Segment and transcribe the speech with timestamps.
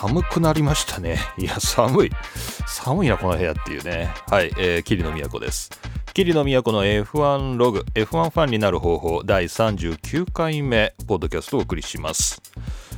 [0.00, 1.18] 寒くなりましたね。
[1.36, 2.10] いや、寒い。
[2.66, 4.10] 寒いな、この部屋っていうね。
[4.30, 5.68] はい、えー、霧の都です。
[6.14, 12.40] 霧の都の F1 ログ、F1 ファンになる方法、第39回目、ポッドキャストをお送りします。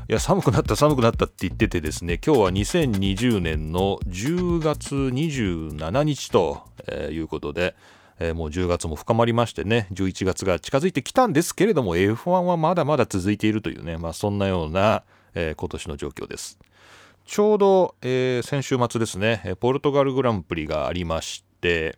[0.08, 7.74] いや、寒くなった、寒くなったって言っててですね、今日は2020年の10月27日と、えー、いうことで、
[8.20, 15.02] えー、もう10月も深まりましてね、11月が近づいてきたんですけれども、F1 はまだまだ続いているというね、まあそんなような、
[15.34, 16.60] えー、今年の状況です。
[17.24, 21.96] ちょうど、えー、先週末ですね、ポルトガルグランプリがありまして、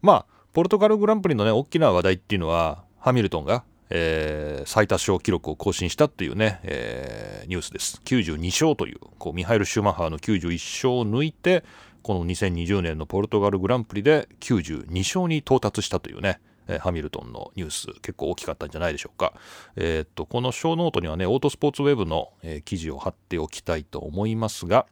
[0.00, 8.00] まあ、ポルトガルグランプリのね、大きな話題っていうのは、ハミルトンが、えー、最多勝記録を更新したっていうね、えー、ニュースです。
[8.04, 11.64] 92勝という、こうミハイル・シューマッハの91勝を抜いて、
[12.02, 19.34] この2020年のポルトガルグランプリで92勝に到達したというね、えハミルトンのニュース結構大きかったんじゃないでしょうか。
[19.76, 24.86] えー、っと、このショーノートにはね、オートスポーツウェブの、え、記事を貼っておきたいと思いますが、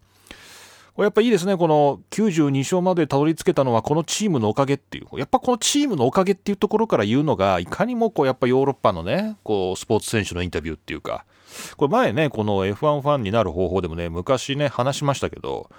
[0.94, 1.56] これやっぱいいですね。
[1.56, 5.18] この92勝までたどり着けたのはこのチームのおかげっていう。
[5.18, 11.24] やっぱこのチームのおかげっていうところから言うのが、いかにもこうやっぱヨーロッパのね、こうスポーツ選手のインタビューっていうか、
[11.78, 15.70] これ前ね、この F1 ファンになる方法でもね、昔ね、話しましたけど、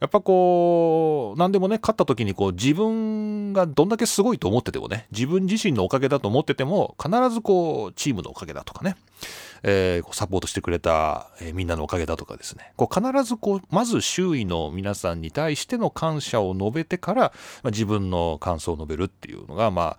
[0.00, 8.96] やっぱこう、何でもね、勝った時にこう、自分がどんだけすごいと思っててもね、自分自身のおかげだと思ってても、必ずこう、チームのおかげだとかね、
[9.62, 17.22] えー、サポートしてくれた、えー、みんなのおかげだとかですね、こう必ずこう、まず周囲の皆さんに対しての感謝を述べてから、
[17.62, 19.98] まあ、自分の感想を述べるっていうのが、まあ、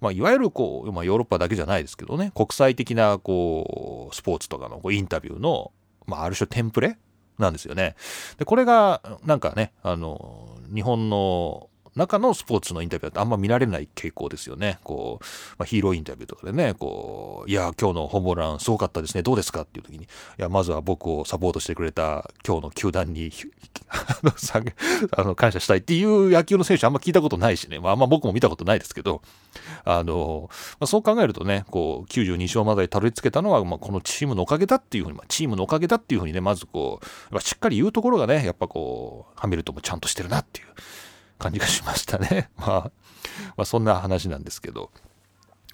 [0.00, 5.70] まあ、いわゆるこう、まあ、ヨーロッパだけじゃないですけどね、国際的なこう、スポーツとかのこうインタビューの、
[6.06, 6.98] まあ、ある種テンプレ
[7.38, 7.96] なんですよね。
[8.38, 14.78] で、これが、なんかね、あの、日本の中のスポーツのインタビューってあんま見られない傾向ですよね。
[14.84, 15.24] こう、
[15.58, 23.32] まあ、ヒーローインタビューとかでね、こう、いや、今日のホームランすごかったですね、どうですかっていう時に、いや、まずは僕をサポートしてくれた今日の球団に
[25.16, 29.22] あの、感謝したいっていう野球の選手あんま聞いたことないしね、まあ、あんま僕も見たことないですけど、
[29.84, 37.00] あの、まあ、そう考えるとね、こう、92勝までたどり着けたのは、まあ、このチームのおかげだっていうふうに、まあ、チームのおかげだっていうふうにね、まずこ
[37.32, 40.66] う、しっかり言うところがね、やっぱこう、ハミルトンもちゃんとしてるなっていう。
[41.38, 42.50] 感じがしましたね。
[42.58, 42.92] まあ、ま
[43.58, 44.90] あ、そんな話なんですけど。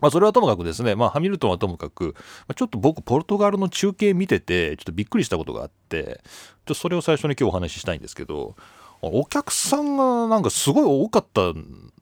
[0.00, 2.16] まあ、それはともかくですね、まあ、ハミルトンはともかく、
[2.56, 8.56] ちょっと僕、ポルトガルの中継見てて、ちょっとびっくりしたことがあって、ちょっとそれを最初に今日お話ししたいんですけど、
[9.00, 11.42] お客さんがなんかすごい多かった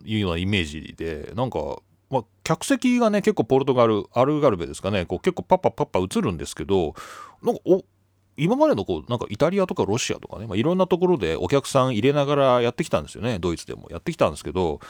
[0.04, 1.78] いうようなイメージで、なんか、
[2.10, 6.94] まあ、客席がね、結構ポルトガル、アルガルベですかね、こう結構パッパパッパ映るんですけど、
[7.42, 7.84] なんかお
[8.36, 13.88] 今までのこうなんかイタリアとかロシアとかね、まあ、いろんなところでお客さん入れながらやってきたんですよねドイツでも。
[13.90, 14.80] やってきたんですけど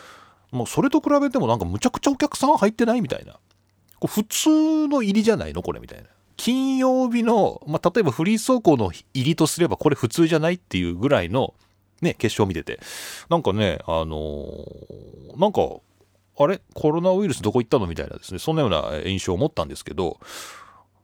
[0.53, 3.33] もうそれと比べてもなんかむちゃくちゃお客さん入ってないみたいな。
[3.33, 3.39] こ
[4.05, 6.05] う普通の入りじゃないのこれみたいな。
[6.37, 11.55] 金曜日の、まあ、例えばフリー走行の入りとすればこれ普通じゃないっていうぐらいの
[12.01, 12.81] ね決勝見てて。
[13.29, 15.61] なんかねあのー、なんか
[16.39, 16.61] あれ？
[16.73, 17.87] コロナウイルスどこ行ったの？
[17.87, 18.39] みたいなですね。
[18.39, 20.19] そんなような印象を持ったんですけど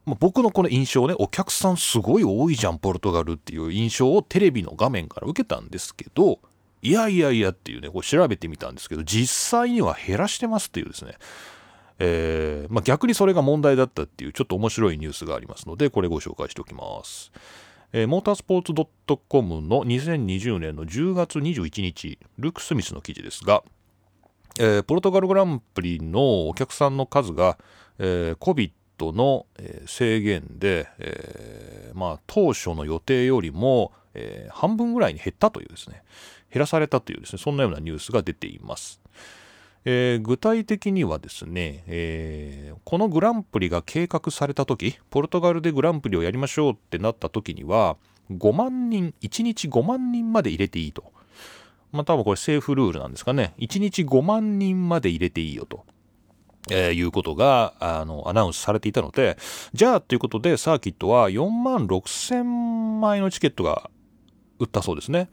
[0.06, 6.38] まあ、僕のこの印象ね、お客さんすごい多いじゃん、ポルトガルっていう印象をテレビの画面から受けたんですけど、
[6.80, 11.16] いやいやいやっていうね、こう調べてみたんですけど、実際には減らしてますっていうですね、
[11.98, 17.32] えー、まあ、逆にそれが問題だったっていうちょっと面白いニュースがありますので、これご紹介しておきます。
[17.92, 18.72] えー、モータースポーツ
[19.28, 23.64] .com の2020年の10月21日、ルーク・スミスの記事ですが、
[24.58, 27.58] えー、ポルトガルグランプリのお客さんの数が、
[27.98, 29.46] えー、COVID トの
[29.86, 36.02] 制限で、えー、まあ、当初の予定よりも、えー、半分ぐらいに減ったというですね。
[36.52, 39.00] 減らされたというですねそんなようなニュースが出ています。
[39.84, 47.96] えー、具体的にはですね、えー、このグランプリが計画された時ポルトガルでグランプリをやりましょうってなった時には
[48.32, 51.12] 5万人1日5万人まで入れていいと。
[51.92, 53.54] まあ多分これ政府ルールなんですかね。
[53.58, 55.84] 1日5万人まで入れていいよと。
[56.70, 59.38] えー、いうことがあのアナウンスされていたので
[59.72, 63.90] じゃあということでサーキットは4万6千枚のチケットが
[64.58, 65.28] 売ったそうですね。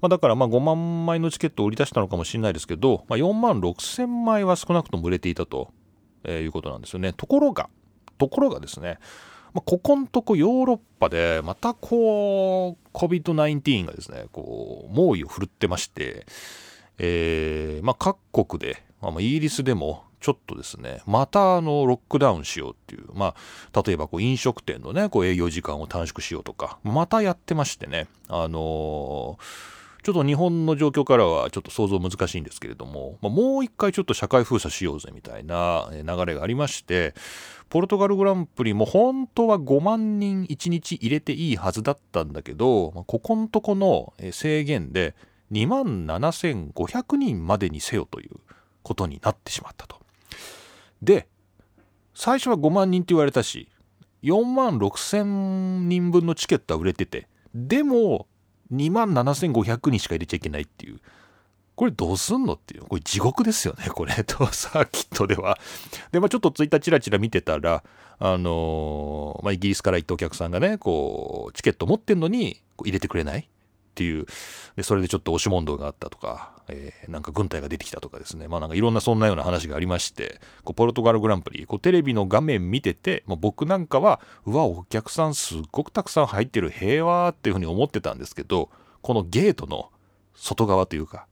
[0.00, 5.72] まあ、だからまあ5万枚のチケットを売り出したのかもしれないですけど、まあ、4万6千枚は少なくとも売れていたと、
[6.24, 7.12] えー、いうことなんですよね。
[7.12, 7.68] ところが、
[8.18, 8.98] ところがですね、
[9.52, 16.24] まあ、ここんとこヨーロッパでまたこう COVID-19 がですね、こう猛威を振るってまして、
[16.98, 23.34] えー、まあ、各国で、まあ、イギリスでもちょっとですね、またあのロックダウンしようっていう、ま
[23.72, 37.14] あ、例えばこう飲食店のね、こう営業時間を短縮しようとか、またやってましてね、あのー、ちょっと日本の状況からはちょっと想像難しいんですけれども、まあ、もう一回ちょっと社会封鎖しようぜみたいな流れがありまして
[37.70, 45.14] ポルトガルグランプリも本当は5万人1日入れていいはずだったんだけど、ここのとこの制限で
[45.52, 48.30] 2万7500人までにせよという
[48.82, 50.00] ことになってしまったと。
[51.02, 51.28] で
[52.14, 53.68] 最初は5万人って言われたし
[54.22, 58.26] 4万6000人分のチケットは売れててでも
[58.72, 61.00] 2万7500人しか入れちゃいけないっていう。
[61.74, 62.82] これどうすんのっていう。
[62.82, 64.12] これ地獄ですよねこれ。
[64.24, 65.58] とサーキットでは。
[66.12, 67.82] でまあちょっとツイッターチラチラ見てたら
[68.18, 73.48] あのー、まあ、イギリスから行ったお客さんがねこうチケット持ってんのに入れてくれない。
[73.90, 74.26] っていう。
[74.76, 78.48] でそれでちょっと押し問答があったとか、えー、なんか軍隊が出てきたとかですね。
[78.48, 88.70] まあなんかいろんなそんなような話がありましてこうポルトガルグランプリこうテレビの画面見てて、まあ、僕なんかはうわお客さんすっごくたくさん入ってる平和っていうふうに思ってたんですけど
[89.02, 89.90] このゲートの
[90.34, 91.26] 外側というか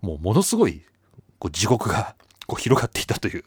[0.00, 0.82] もうものすごい
[1.38, 2.14] こう地獄が
[2.46, 3.44] こう広がっていたという、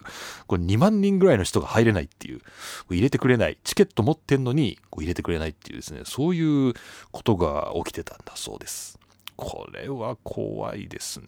[0.48, 2.42] これ2万人ぐらいの人が入れないっていう、
[2.90, 6.74] 入れてくれない、チケット持ってんのにこう入れてくれないっていうですね、そういう
[7.12, 9.00] ことが起きてたんだそうです。
[9.40, 11.28] これは怖いですね。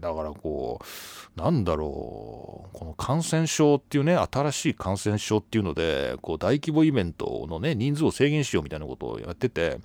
[0.00, 9.78] だからこう、なんだろう、この感染症っていうね、新しい感染症っていうので、こう大規模イベントのね、人数を制限しようみたいなことをやってて、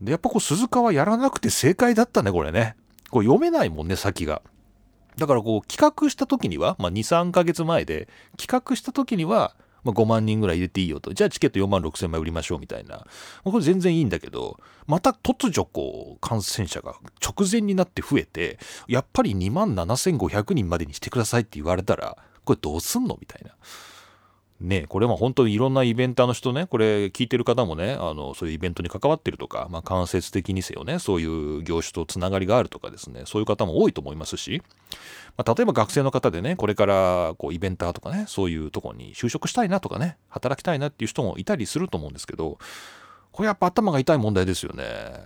[0.00, 2.76] で、やっぱこう鈴鹿はやらなくて正解だったね、これね。
[3.10, 4.40] こう読めないもんね、先が。
[5.16, 9.54] だからこう企画した時には、まあ、2、3ヶ月前で企画した時には、
[9.84, 11.12] まあ、5万人ぐらい入れていいよと。
[11.12, 13.04] じゃあチケット4万6千枚売りましょうみたいな。
[13.44, 23.54] これ全然いいんだけど、また突如こう感染者が直前になって増えて、やっぱり2万7500人までにしてくださいって言われたら、これどうすんのみたいな。
[24.62, 34.62] ね、これは本当にいろんなイベンターの人ね、これ聞いてる方もね、あのそういうイベントに関わってるとか、まあ、間接的にせよね、そういう業種とつながりがあるとかですね、そういう方も多いと思いますし、
[35.36, 42.58] まあ、例えば学生の方でね、これからこうイベンターとかね、そういうとこに就職したいなとかね、働きたいなっていう人もいたりすると思うんですけど、
[43.32, 45.24] これやっぱ頭が痛い問題ですよね。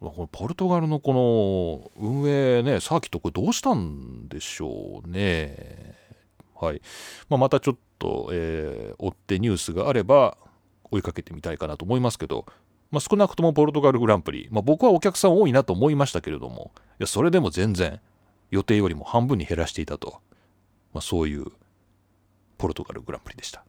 [0.00, 5.97] これポルトガルのこの運営ね、サーキットこれどうしたんでしょうね。
[6.60, 6.82] はい。
[7.28, 10.36] まあ、またちょっと、えー、追ってニュースがあれば
[10.90, 12.46] 追いかけてみたいかなと思いますけど、
[12.90, 18.00] まあ、少なくともポルトガルグランプリ、まあ、僕はお客さん多いなと思いましたけれども、いやそれでも全然
[18.50, 20.20] 予定よりも半分に減らしていたと、
[20.92, 21.46] まあ、そういう
[22.56, 23.64] ポルトガルグランプリでした。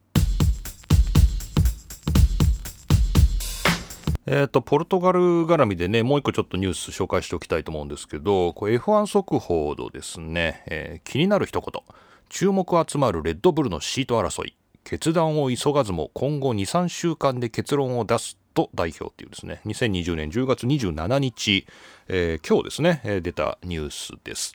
[4.26, 11.82] えっ、ー、と、ポルトガル絡みでね、もう一個ちょっとニュース紹介しておきたいと思うんですけど、F1 速報のですね、えー、気になる一言。
[12.30, 14.56] 注目集まるレッドブルのシート争い。
[14.84, 19.62] 決断を急がずも今後23週間で結論を出すと代表っていうですね。
[19.66, 21.68] 2020年10月27日、
[22.08, 24.54] えー、今日ですね、出たニュースです。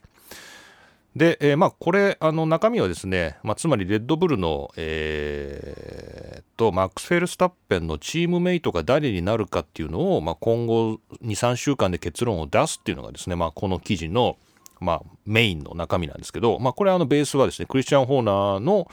[1.17, 14.37] で、えー、まあこれあの中身はですね、まあ、つまりレッドブルの、えー、とマックス・フェルスタッペンのチームメイトが誰になるかっていうのを、まあ、今後23週間で結論を出すっていうのがですね、まあ、この記事の
[14.85, 18.89] まあ、メインの中身なんですけど、まあ、これあのベースはですねクリスチャン・ホーナーの、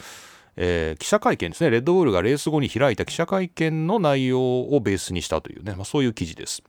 [0.55, 6.63] えー、記者会見ですねレッドブルがレース後に開いた記者会見の内容をベースにしたというね、まあ、そういう記事です。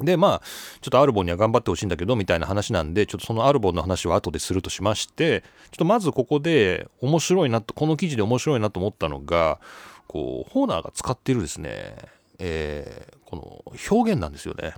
[0.00, 0.42] でまあ
[0.80, 9.58] ちょっとアルボンには頑張ってほしいんだけどみたいな話なんでちょっとそのアルボンの話を後でするとしましてちょっとまずここで面白いなとこの記事で面白いなと思ったのが
[10.06, 11.96] こうホーナーが使っているですね、
[12.38, 14.74] えー、この表現なんですよね。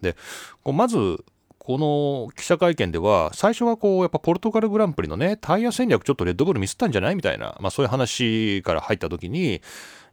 [0.00, 0.16] で
[0.64, 1.24] こうまず
[1.64, 7.14] この記者会見では、最初はこう、やっぱポルトガルグランプリのね、タイヤ戦略ちょっとレッドブルミスったんじゃない？
[7.14, 9.62] みたいな、まあそういう話から入った時に、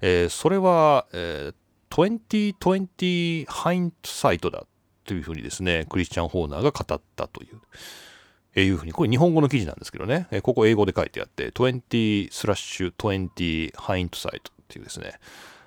[0.01, 4.67] えー、それは、えー、2020 hindsight だ
[5.05, 7.59] というふうにですね、クリスチャン・ホーナーが語ったという、
[8.53, 15.13] えー、いうふうに、これ日本語の記事なんですけどね、えー、ここ英語で書いてあって、20スラッシュ20 hindsight っていうですね、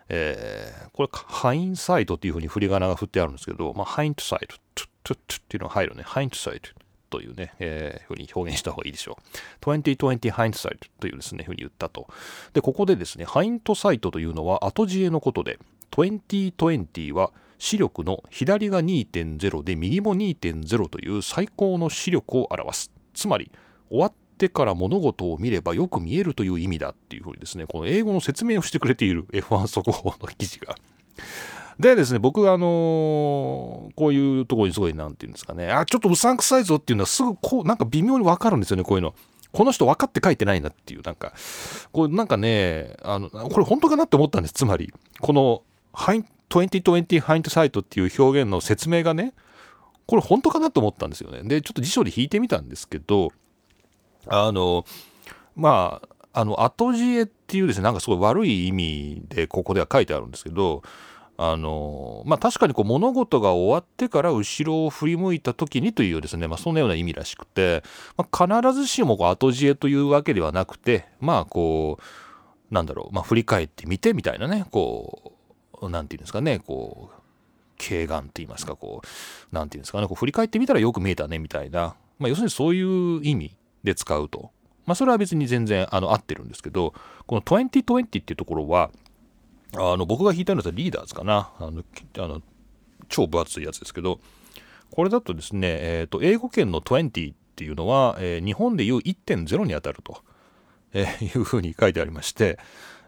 [0.08, 4.54] えー、これ、ハインサイトっていうふうに振り仮名が振ってあるんですけど、まあ、 hindsight
[5.02, 6.02] トゥットゥっていうのが入るね。
[6.02, 6.70] hindsight
[7.10, 9.18] というね、えー、ふうに表現した方がいいでしょ
[9.64, 9.70] う。
[9.70, 12.08] 2020ハイントサイトというですね、ふうに言ったと。
[12.54, 15.58] で、ここでですね、ハイントサイトというのは後知恵のことで、
[15.90, 22.90] 2020は視力の左が2.0で右も2.0という最高の視力を表す。
[23.12, 23.52] つまり、
[23.90, 30.76] 終わってから物事を見ればよく見えるという意味だっていうふうにですね、この英語の説明をしてくれている F1 速報の記事が
[31.82, 39.14] でですね、僕はあのー、こういうところにすごい、なんていうんですかね、あ、ちょっとうさんくさいぞっていうのはすぐこう、なんか微妙にわかるんですよね、こういうの。
[39.52, 41.34] この人分かって書いてないなっていう、なんか、
[41.92, 44.54] これなんかね、あの、これ本当かなって思ったんです。
[44.54, 45.62] つまり、この、
[45.92, 49.34] 2020ハイントサイトっていう表現の説明がね、
[50.06, 51.42] これ本当かなと思ったんですよね。
[51.42, 53.30] で、ちょっと辞書で引いてみたんですけど、
[54.26, 54.84] あの、
[55.54, 56.00] ま
[56.32, 60.82] あ、あの、後知恵っていうですね、なんかすごい悪い意味でここでは書いてあるんですけど、
[61.44, 67.82] あのまあ、確かにこう物事が終わってから後ろを振り向いた時にというですね、まあ、そんなような意味らしくて、
[68.16, 72.02] まあ、必ずしもこう後知恵というわけではなくてまあこう
[72.72, 74.64] なんだろう、まあ、振り返ってみてみたいなね。
[74.70, 75.32] こ
[75.80, 76.58] うなんていうんですかね。
[76.58, 77.22] こう
[77.78, 78.76] 軽眼って言いますか。
[78.76, 80.06] こうなんていうんですかね。
[80.06, 84.50] こう振り返ってみたらよく見えたねみたいな、まあ、要するにそういう意味で使うと。
[84.86, 86.92] まあ、それは別に全然あの合ってるんですけど
[87.26, 88.90] この2020っていうところは
[89.74, 91.50] あの僕が弾いたのはリーダーズかな。
[91.58, 91.82] あの
[92.18, 92.42] あの
[93.08, 94.20] 超分厚いやつですけど。
[94.92, 100.22] これだとですね、えーと、英語圏の20っていうのは、えー、日本でいう1.0にあたると、
[100.92, 102.58] えー、いうふうに書いてありまして、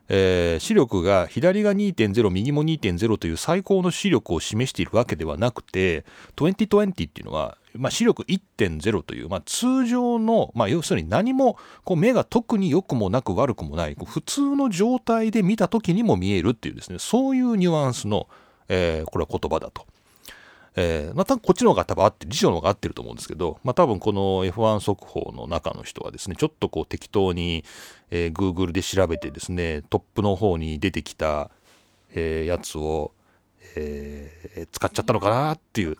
[0.08, 6.06] えー、視力が左が2.0右も2.0という最高の視力を示しているわけではなくて
[6.36, 18.28] 2020っていうのは、まあ、視力1.0という、まあ、通常の、まあ、要するに何もこう目が特に良くもなく悪くもない普通の状態で見た時にも見えるっていうですねそういうニュアンスの、
[18.68, 19.86] えー、これは言葉だと。
[20.76, 27.64] えー、まあ、多分こっちの方が多分合ってる、辞書の方が合ってると思うんですけど、まあ、多分この F1 速報の中の人はですね、ちょっとこう適当に、
[28.10, 31.50] えー、Google で調べてですね、トップの方に出てきた、
[32.12, 33.12] えー、やつを、
[33.76, 35.96] えー、使っちゃったのかなっていう。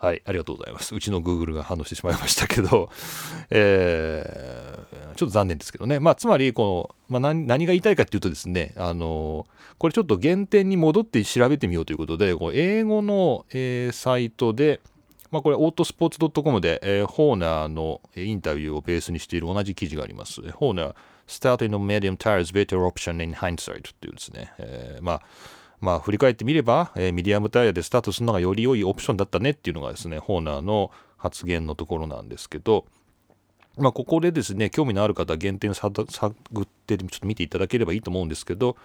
[0.00, 0.94] はい、ありがとうございます。
[0.94, 2.90] うちの Google が反応してしまいましたけど、
[3.50, 5.98] えー、ちょっと残念ですけどね。
[5.98, 9.46] まあ、つまり、この、まあ何、何が言いたいかっていうとですね、あの
[9.78, 14.80] これちょっと原点に戻って調べてみようということで、こう英語の、えー、サイトで、
[15.30, 20.40] まあ、これ、オートスポーツ .com で、えー、ホーナーのインタビューをベースにしている同じ記事があります。
[20.52, 20.94] ホーナー、
[21.26, 25.22] Starting on Medium Tires Better Option in Hindsight っていうですね、えー、まあ、
[25.80, 32.86] まあ、振り返ってみれば、えー、ミディアムタイヤでスタートするのがより良いオプションだったねっていうのがですね、ホーナーの発言のところなんですけど、
[33.76, 36.34] まあ、ここでですね、興味のある方は減点探ってちょっ
[37.20, 38.76] と見ていただければいいと思うんですけど、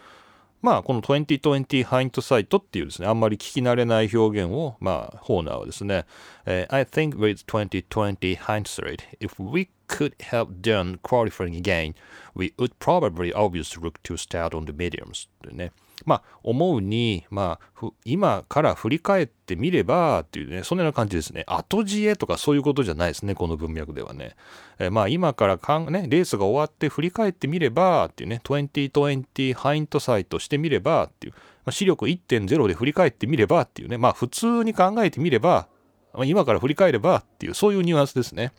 [0.62, 6.06] まあ、この2020ハイントサイトっていうですね、あんまり聞き慣れない表現を、まあ、ホーナーはですね、
[6.46, 11.96] I think with 2020 hindsight, if we could have done qualifying again,
[12.34, 15.74] we would probably obviously look to start on the mediums とね、
[16.06, 21.44] まあ、思うに、まあ、今から振り返ってみればっていうね、そんなような感じですね。
[21.48, 24.36] 後知恵とかそういうことじゃないですね、この文脈ではね。
[24.80, 35.68] えー、まあ、今からかん、ね、レースが終わって振り返ってみればっていうね、2020ハイントサイトしてみればっていう、まあ、視力1.0で振り返ってみればっていうね、まあ、普通に考えてみれば、
[36.14, 38.52] まあ、今から振り返ればっていう、そういうニュアンスですね。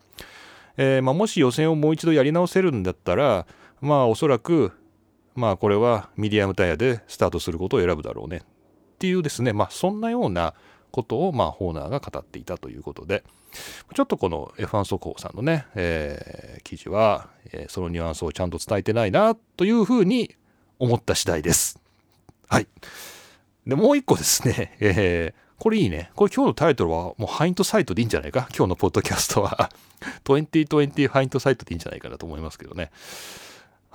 [0.77, 3.45] えー、まあ、もし予選をもう一度やり直せるんだったら、
[3.81, 4.73] まあ、おそらく、
[5.35, 10.53] まあこれはミディアムタイヤでスタートすることを選ぶだろうねっていうですね、まあそんなような
[10.91, 13.23] ことをまあホーナーが語っていたということで、
[13.93, 20.35] ちょっとこの F1 速報さんのね、えー、記事は、えー、そのニュアンスをちゃんと伝えてないなというふうに
[20.79, 21.79] 思った次第です。
[22.47, 22.67] はい。
[23.67, 26.11] で、もう一個ですね、えー、これいいね。
[26.15, 28.47] これ今日のタイトルはもうハイントサイトでいいんじゃないか？
[28.55, 29.71] 今日のポッドキャストは
[30.25, 32.91] 2020ハイントサイトでいいんじゃないかなと思いますけどね。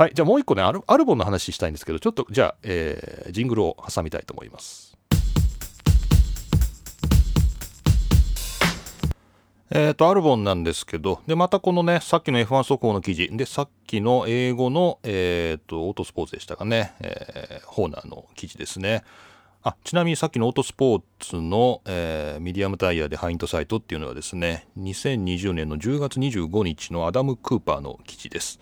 [0.00, 4.97] はい、じゃあもう一個ねアル、アルボンの話したいんですけど、ちょっとじゃあ、えー、ジングルを挟みたいと思います。
[9.71, 19.04] えっ、ー、と、アルボンなんですけど、で、またこのね、さっきの F1 速報の記事、で、さっきの英語の、えっ、ー、と、オートスポーツでしたかね、えー、ホーナーの記事ですね。
[19.62, 28.59] あちなみにさっきのオートスポーツの、えー、ミディアムタイヤでハイントサイトっていうのはですね、2020年の10月25日のアダム・クーパーの記事です。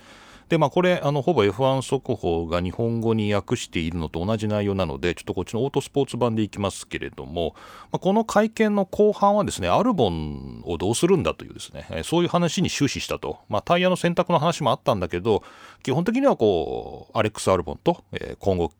[0.48, 7.54] で、まあ、これ、あの、ほぼ F1 速報が日本語に訳しているのと同じ内容なので、ちょっとこっちのオートスポーツ版でいきますけれども、
[7.92, 13.38] まあ、この会見の後半はですね、アルボンをどうするんだというですね、そういう話に終始したと。
[13.48, 15.42] まあ、タイヤの選択の話もあったんだけど、
[15.82, 18.72] 基本的にはこう、アレックス・アルボンと、えー、今後、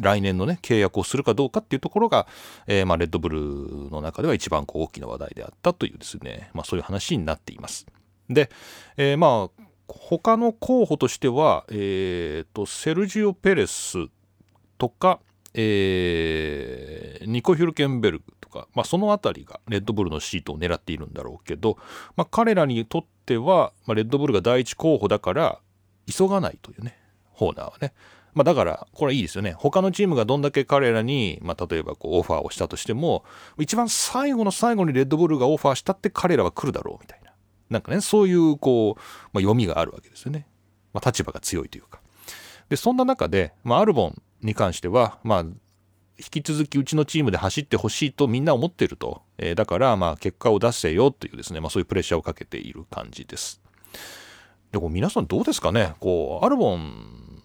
[0.00, 2.26] 来年のね、契約をするかどうかっていうところが、
[2.66, 7.86] えー、まあ、レッドブルの中では一番こう大きな話題であったというですね、まあ、そういう話になっています。
[8.28, 8.50] で、
[8.96, 14.06] えー、まあ、他の候補としては、えーと、セルジオ・ペレス
[14.78, 15.20] とか、
[15.54, 21.78] えー、ニコ・ヒュルケンベルグとか、まあ、その辺りがレッドブルのシートを狙っているんだろうけど、
[22.16, 25.60] まあ、彼らにとっては、まあ、レッドブルが第一候補だから
[26.06, 26.98] 急がないというね
[27.30, 27.92] ホーナーはね。
[28.34, 33.24] まあ、だからこれはいいですよね他のチームがどんだけ彼らに、まあ、例えばこうオファーをしたとしても
[33.58, 37.25] 一番最後の最後にレッドブルがオファーしたって彼らは来るだろうみたいな。
[37.70, 39.00] なんかね、そういうこう、
[39.32, 40.46] まあ、読みがあるわけですよね。
[40.92, 42.00] まあ、立場が強いというか。
[42.68, 45.44] で、そんな中で、まあ、アルボンに関しては、まあ、
[46.18, 53.60] 引き続きうちのチームで走ってほしいとみんな思ってると、えー、だからまあ結果を出せよというですね、まあ、そういうプレッシャーをかけている感じです。
[54.72, 55.92] でこう皆さんどうですかね？
[56.00, 57.42] こうアルボン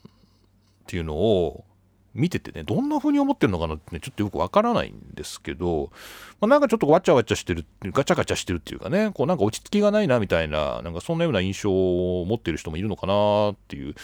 [0.83, 1.65] っていうのを
[2.13, 5.91] 見ててねどんな風に思ってるのかなってねちょっとよくわからないんですけど、
[6.39, 13.95] まあ、なんかちょっとわちゃわちゃしてるガチャガチャしてるっていうかねこうなんか落ち着きがないなみたいななんかそんなような印象を持ってる人もいるのかなっていう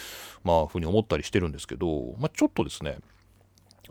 [0.44, 2.98] まあ風に思ったりしてるんですけど、まあ、ちょっとですね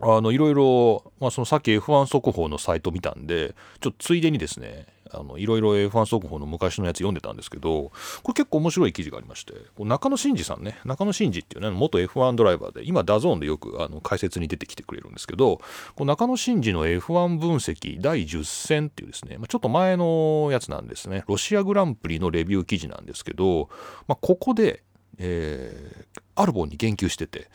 [0.00, 7.90] あのいろいろ、まあ、そのさっき F1 速報のサイト見たんでちょっとついでにですねあのいろいろ F1 速報の昔のやつ読んでたんですけど
[8.22, 15.60] これ結構面白い記事がありまして中野信治さんね中野信治っていうね元 F1 ドライバーで今 DAZN でよくあの解説に出てきてくれるんですけど
[15.94, 21.24] こ中野信治の F1 分析第10戦っていうですね、まあ、ちょっと前のやつなんですね。
[21.26, 23.68] ロシアグランプリのレビュー記事なんですけど、
[24.06, 24.82] まあ、ここで
[25.18, 27.48] えー、アルボンに言及してて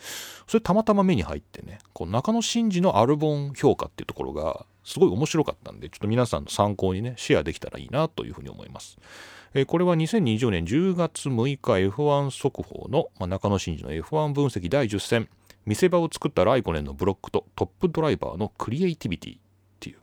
[0.46, 8.98] それたまたま目に入ってねこう中野真二のアルボン評価っていうところがすごい面白かったんでちょっと皆さんの参考にねシェアできたらいいなというふうに思います。
[9.54, 15.28] えー、これは2020年10月6日 F1 速報の、まあ、中野真二の F1 分析第10戦
[15.64, 19.40] 見せ場を作ったライコネンのブロックとトップドライバーのクリエイティビティっ
[19.80, 19.94] てい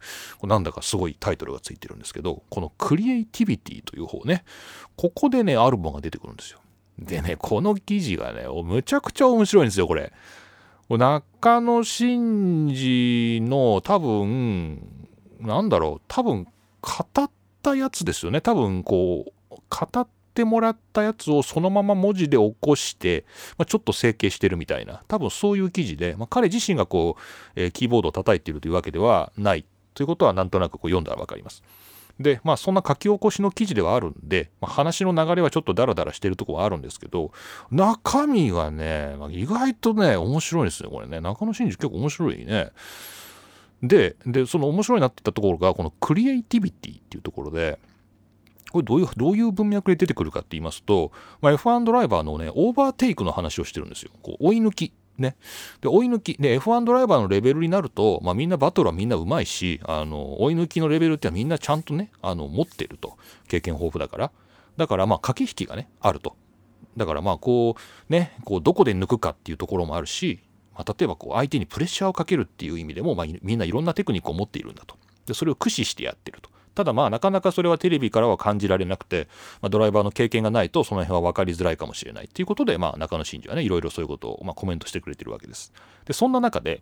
[0.41, 4.43] うなんだかすごいタイトルがついてるんですけどこのクリエイティビティという方ね
[4.95, 6.59] ここでねアルボンが出てくるんですよ
[6.99, 10.11] でね、この記事がね、むちゃくちゃ面白いんですよ、これ。
[10.89, 14.81] 中野真司の多分、
[15.39, 16.45] なんだろう、多分、
[16.81, 17.31] 語っ
[17.61, 18.41] たやつですよね。
[18.41, 23.25] 多分、こう、語ってもらったやつをそのまま文字で起こして、
[23.57, 27.21] まあ、ちょっと整形してるみたいな、多分そういう記事で、まあ、彼自身がこう、
[27.55, 31.63] えー、キーボードを叩いているというわけではないということは、なんとなくこう読んだらわかります。
[32.21, 37.31] で、まあそんな書き起こしの記事ではあるんで、まあ、話の流れはちょっとダラダラしてるとこはあるんですけど、
[37.71, 41.21] 中身がね、まあ、意外とね、面白いですね、これね。
[41.21, 42.71] 中野真司結構面白いね。
[43.83, 47.79] で、で、その面白いなってったところが、このクリエイティビティっていうところで、
[48.71, 51.11] これどういう、どういう文脈で出てくるかって言いますと、
[51.41, 54.11] まあ、F1 ドライバーのね、オーバーテイクの話をしてるんですよ。
[54.21, 54.93] こう追い抜き。
[55.21, 55.35] ね。
[55.81, 56.33] で、追い抜き。
[56.35, 63.17] で、F1 ドライバーのレベルになると、まあみんなバトルはみんなうまいし、あの、追い抜きのレベルってはみんなちゃんとね、あの、持ってると。
[63.47, 64.31] 経験豊富だから。
[64.77, 66.35] だからまあ駆け引きがね、あると。
[66.97, 70.39] だからまあこう、ね、こうどこで抜くかっていうところもあるし、
[70.73, 74.97] まあ、例えばこう相手にプレッシャーをかけるっていう意味でも、まあ、みんないろんなテクニックを持っているんだと。
[75.25, 76.50] で、それを駆使してやってると。
[76.75, 79.27] ただまあなかなかそれはテレビからは感じられなくて、
[79.61, 85.73] まあ、ドライバーの経験がないとその辺は分かりづらいかもしれないっていうことで、まあ、中野真司はねいろいろそういうことをまあコメントしてくれてるわけです。
[86.05, 86.81] でそんな中で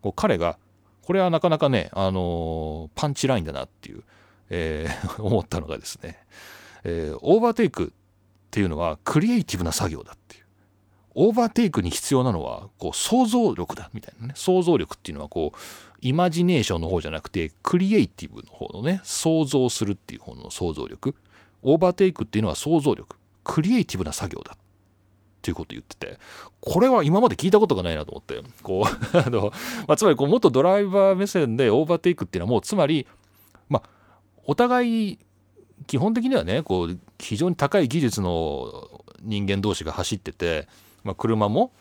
[0.00, 0.58] こう彼が
[1.02, 4.02] これはなかなかね、あのー、パンチラインだなっていう、
[4.50, 6.18] えー、 思ったのがですね、
[6.82, 7.88] えー、オーバーテイクっ
[8.50, 10.45] ていうのはクリエイティブな作業だっていう。
[11.18, 14.34] オーバーテイクに必要なのはこう創造力だみたいなね。
[14.36, 15.58] 創造力っていうのはこう
[16.02, 21.14] イマジネーションの方じゃなくてクリエイティブの方のね創造するっていう方の創造力。
[21.62, 23.16] オーバーテイクっていうのは創造力。
[23.44, 24.58] クリエイティブな作業だっ
[25.40, 26.18] ていうこと言ってて。
[26.60, 28.42] これは今まで聞いたことがないなと思って。
[28.62, 29.52] こう あの、
[29.88, 33.06] まあ、つまりこう元ドライバー目線でオーバーテイクっていうのはもうつまり
[33.70, 33.88] まあ
[34.44, 35.18] お互い
[35.86, 40.68] 基本的にはねこう非常に高い技術の人間同士が走ってて、
[41.06, 41.72] まあ、車も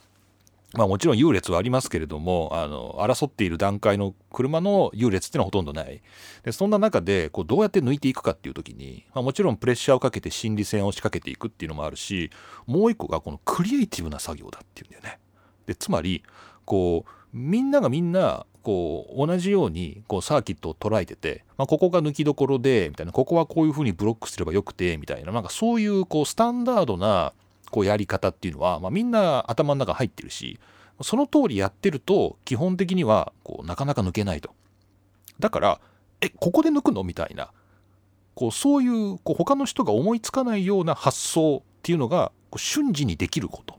[0.76, 6.02] まあもちろん優劣はありますけれども、あの、争っている段階の車の優劣っていうのはほとんどない。
[6.44, 12.30] で、そんな中で、こう、どうやって抜いていくかっていう時に、まあもちろんプレッシャーをかけて心理戦を仕掛けていくっていうのもあるし、
[12.68, 15.20] もう一個がこのクリエイティブな作業だっていうんだよね。
[15.66, 16.24] で、つまり、
[16.66, 27.34] こう、みんながみんな、こう、同じように、こう、サーキットを捉えてて、まあ、ここが抜きどころで、みたいな、ここはこういうふうにブロックすればよくて、みたいな、なんかそういう、こう、スタンダードな、
[27.76, 30.62] こうやり方っていうのは、まあ、みんな頭の中入ってるし
[31.02, 34.56] その通りやってると基本的にはこうなかなか抜けないと。
[35.42, 35.82] だから
[36.22, 37.52] えここで抜くのみたいな
[38.34, 43.78] こうそういうこう他の人が思いつかないような発想っていうのがこう瞬時にできること。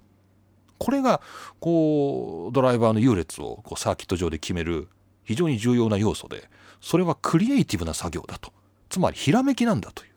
[0.76, 1.22] これが
[1.58, 4.88] こうドライバーの優劣をこうサーキット上で決める
[5.24, 6.50] 非常に重要な要素で
[6.82, 8.52] それはクリエイティブな作業だと
[8.90, 10.10] つまりひらめきなんだという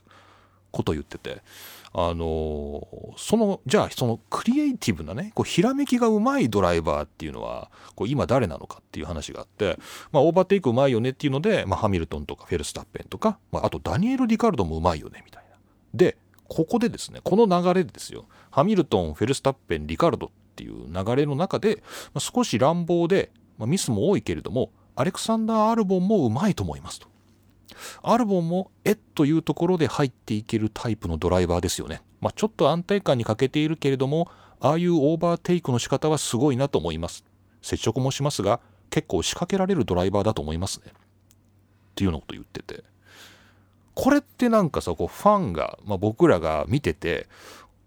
[0.72, 1.42] ことを言ってて
[1.92, 9.78] あのそのじゃあそのクリエイティブなねこうひらめきがうまいドライバーっていうのはこう今誰なのかっていう話があって、
[10.12, 15.58] まあ、オーバーテイクうまいよねっていうので、まあ、ハミルトンとかフェルスタッペンとか、まあ、あとダニエル・リカルドもうまいよねみたいな。
[15.94, 27.08] でここでですねこの流れでですよハミルトンフェルスタッペンリカルドっていう流れの中で、まあ、少し乱暴で、まあ、ミスも多いけれどもアレクサンダー・アルボンもうまいと思いますと。
[28.02, 32.02] アルボンもえっというところで入っていけるタイプのドライバーですよね。
[32.22, 34.30] まあ、ちょっと安定感に欠けているけれども、
[34.60, 37.24] ああいうオーバーテイクの仕方はすごいなと思います。
[37.62, 40.94] 接触もしますが、結構仕掛けられるドライバーだと思いますねっ
[41.96, 42.84] ていうようなこと言ってて
[43.94, 47.28] これってなんかさこうファンが、まあ、僕らが見てて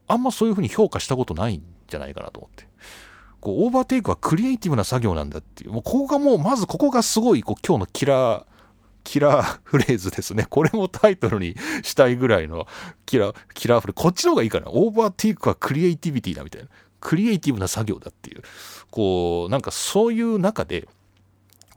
[0.09, 2.66] あんまそういうふうに評価したことないんじゃないかなと思って
[3.40, 8.45] こうオーバーテイクはクリエイティブな作業なんだっていうもうここがもうまずここがすごいこう今日のキラー
[9.05, 10.47] キラーフレーズですね。
[10.49, 12.67] これもタイトルにしたいぐらいの
[13.07, 14.03] キラ、キラーフレーズ。
[14.03, 14.67] こっちの方がいいかな。
[14.69, 16.69] オーバーテイクはクリエイティビティだみたいな。
[17.01, 18.43] クリエイティブな作業だっていう。
[18.91, 20.88] こう、なんかそういう中で、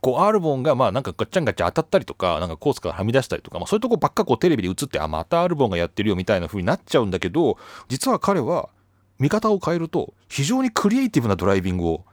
[0.00, 7.58] こう、アルボンが、まあなんかガッチャンガッチャ当たったりとか、なんかコースからはみ出したりとか、まあそういうとこばっかこうテレビで映って、あ、またアルボンがやってるよみたいな風になっちゃうんだけど、
[7.88, 8.68] 実は彼は、
[9.18, 12.04] 見方を変えると、非常にクリエイティブなドライビングを、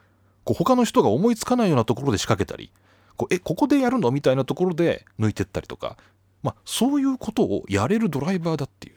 [0.43, 2.71] こう他の人が思いつかないようなところで仕掛けたり、
[3.15, 4.11] こうえここでやるの？
[4.11, 5.97] みたいなところで抜いてったりとか、
[6.41, 8.95] まあ、そういうことをやれるドライバーだっていう、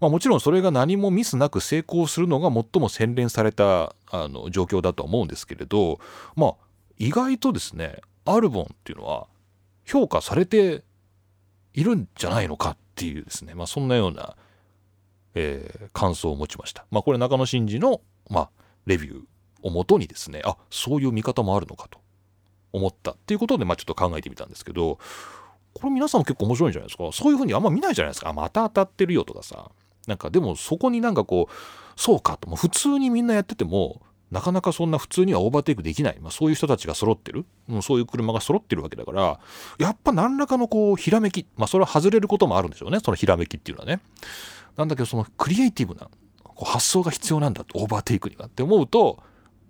[0.00, 5.98] まあ、もちろんそれが何もミスなく成功するのが最も洗練されたあの状況だとは思うんですけれど、
[6.36, 6.54] まあ、
[6.98, 9.26] 意外とですねアルボンっていうのは
[9.84, 10.84] 評価されて
[11.74, 14.36] いるんじゃないのかっていうですね、まあ、そんなような、
[15.34, 16.84] えー、感想を持ちました。
[16.90, 18.50] まあ、これ中野真司の、まあ、
[18.86, 19.22] レビュー
[19.62, 21.98] をもとにですねあそういう見方もあるのかと。
[22.72, 24.98] 思ったっていうことで、まあ、ちょっと考えてみたんですけど
[25.74, 27.10] これ皆さんも結構面白いんじゃないですか？
[27.12, 28.30] そういうふうにあんま見ないじゃないですか？
[28.30, 29.70] あまた当たってるよとかさ。
[30.06, 32.48] なんかでもそこになんかこうそうかと。
[32.48, 34.00] もう普通にみんなやってても
[34.30, 39.38] なかなかそんな普通にはオーバーテイクできない、まあ、そういう人たちが揃ってる、うん、そういう車が揃ってるわけだから
[39.78, 43.00] やっぱ何らかのこうひらめきまあそれは外れることもあるんでしょうね。
[43.04, 44.00] そのひらめきっていうのはね。
[44.76, 46.08] なんだけどそのクリエイティブな
[46.42, 49.18] こう発想が必要なんだオーバーテイクにはって思うと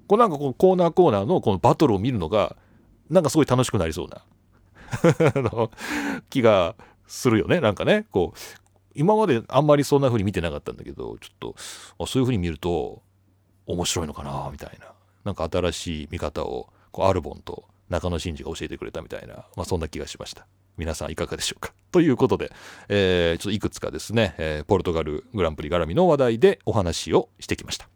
[0.06, 2.56] こうなんかこうコーナーコーナーのこのバトルを見るのが
[3.10, 4.22] なんかすごい楽しくなりそうな。
[6.30, 6.74] 気が
[7.06, 7.60] するよね。
[7.60, 8.38] なんかねこう
[8.94, 13.02] 今まであんまりそんな風に見てなかったんだけどちょっとそういう風に見ると
[13.66, 14.92] 面白いのかなみたいな。
[15.24, 20.46] なんか新しい見方をこうアルボンと中野真司が教えてくれたみたいな、まあ、そんな気がしました。
[20.76, 21.72] 皆さんいかがでしょうか。
[21.90, 22.52] ということで、
[22.88, 27.88] えー、ちょっといくつかですね、えー、ポルトガルグランプリ絡みの話題でお話をしてきました。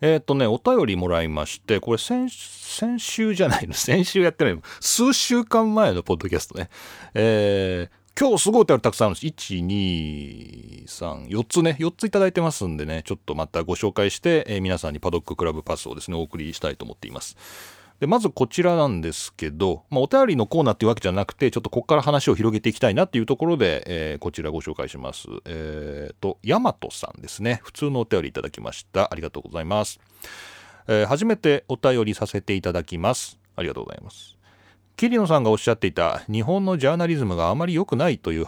[0.00, 6.68] えっ、ー、とね、お便りもらいまして、これ先、先週じゃないの、 先週やってないの、数週間前のポッドキャストね。
[7.14, 9.26] えー、今日すごいお便りたくさんあるんです。
[9.26, 17.36] 1、2、3、4つね、4ついただいてますんでね、ちょっとまたご紹介して、えー、皆さんにパドッククラブパスをですね、お送りしたいと思っています。
[18.00, 25.28] でまずこちらなんですけど、まあ、お便りのコーナーっていうわけじゃなくてちょっとここから話を広げていきたいなっていうところで、えー、こちらご紹介します。
[25.46, 27.60] えっ、ー、とヤマトさんですね。
[27.62, 29.12] 普通のお便りいただきました。
[29.12, 29.98] ありがとうございます、
[30.88, 33.38] えー、初めてお便りさせていただきます。
[33.56, 34.36] ありがとうございます。
[34.96, 38.46] 桐野さんがおっしゃっていた日本のジャーナリズムがあまり良くないという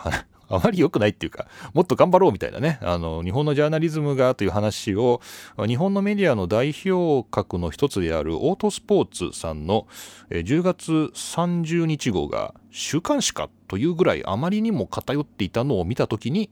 [0.49, 5.21] あまり良くないっていうか、もっと頑張ろうみたいなね、あの、日本のジャーナリズムがという話を、
[5.67, 9.87] 日本のメディアの代表格の一つであるオートスポーツさんの
[10.31, 16.51] 10月30日号が週刊誌かというぐらいあまりにも偏っていたのを見たときに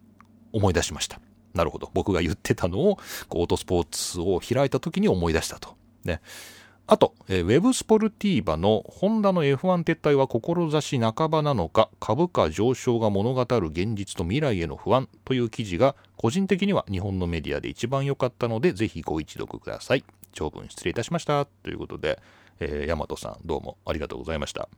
[0.53, 1.21] 思い出しました。
[1.55, 1.91] なるほど。
[1.95, 2.99] 僕が言ってたのを、
[3.31, 5.77] オートスポーツを開いたときに思い出したと。
[6.05, 6.21] ね。
[6.89, 20.05] あと、えー、ウェブスポルティーバのホンダの F1 撤退は志半ばなのか株価上昇が物語る現実と未来への不安という記事が個人的には日本のメディアで一番良かったのでぜひご一読ください。
[20.33, 21.47] 長文失礼いたしました。
[21.47, 22.21] ということで、
[22.61, 24.69] えー、大和さんどうもありがとうございました。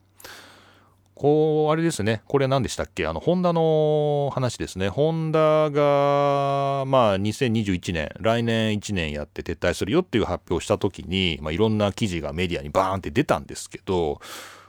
[1.19, 2.23] こう、あれですね。
[2.27, 3.05] これ何でしたっけ？
[3.07, 4.89] あの、ホンダの話ですね。
[4.89, 14.21] ホンダが、まあ、2021年、来年1年やって撤退するよっていう発表をした時に、まあ、いろんな記事がメディアにバーンって出たんですけど、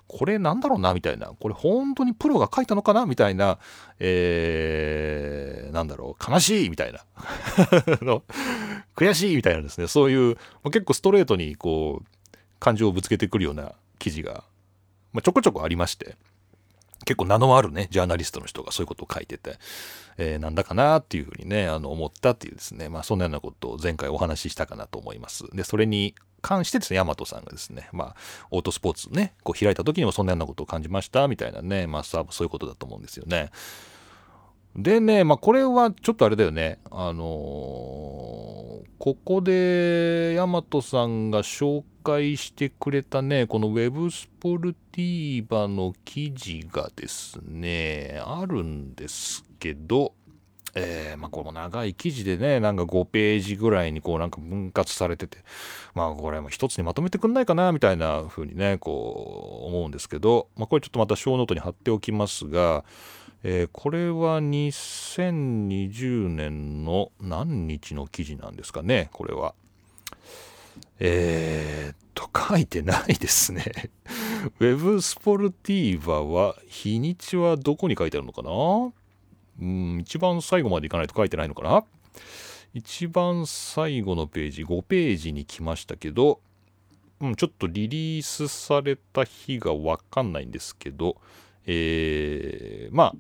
[0.07, 3.59] これなんだろうなみたいな、これ本当にプロが書いたのかなみたいな、
[3.99, 7.05] えー、なんだろう、悲しいみたいな。
[8.97, 14.43] 悔しいみたいなですね、そういう、結構ストレートにこう、感情をぶつけてくるような記事が、
[15.13, 16.15] まあ、ちょこちょこありまして、
[17.05, 19.57] 結構名のあるね、ジャーナリストの人がそういうことを書いてて、
[20.17, 25.45] えー、なんだかなっていうふうにね、あの、思ったっていうですね、まあ、そんなようなことを前回お話ししたかなと思います。
[25.55, 28.15] で、それに関してですね、ヤマトさんがですね、まあ、
[28.51, 33.51] オートスポーツね、こう開いた時にもそんなようなことを感じました、みたいなね、まあ、そういうことだと思うんですよね。
[34.75, 50.13] でね、まあ、これはちょっとあれだよね、あのー、ここでヤマトさんが紹介してくれたね、この Web スポルティーバの記事がですね、あるんですけど、
[50.75, 55.39] えー、まあこの長い記事でね、なんか5ページぐらいにこうなんか分割されてて、
[55.93, 62.84] まあこれも一つにまとめてくんないかなみたいな風にね、こう思うんですけど、まあこれちょっとまた小ノートに貼っておきますが、
[63.43, 69.54] えー、これは2020年の何日の記事なんですかね、これは。
[70.99, 73.63] えー、っと、 書いてないですね。
[74.60, 78.91] ウェブスポルティーバは、日にちはどこに書いてあるのかな？
[79.62, 81.86] うん、一番最後までいかないと書いてないのかな？
[82.73, 86.41] 一番最後のページ、5ページに来ましたけど、
[87.21, 91.17] うん、ちょっとリリースされた日がわかんないんですけど、
[91.65, 93.15] えー、まあ、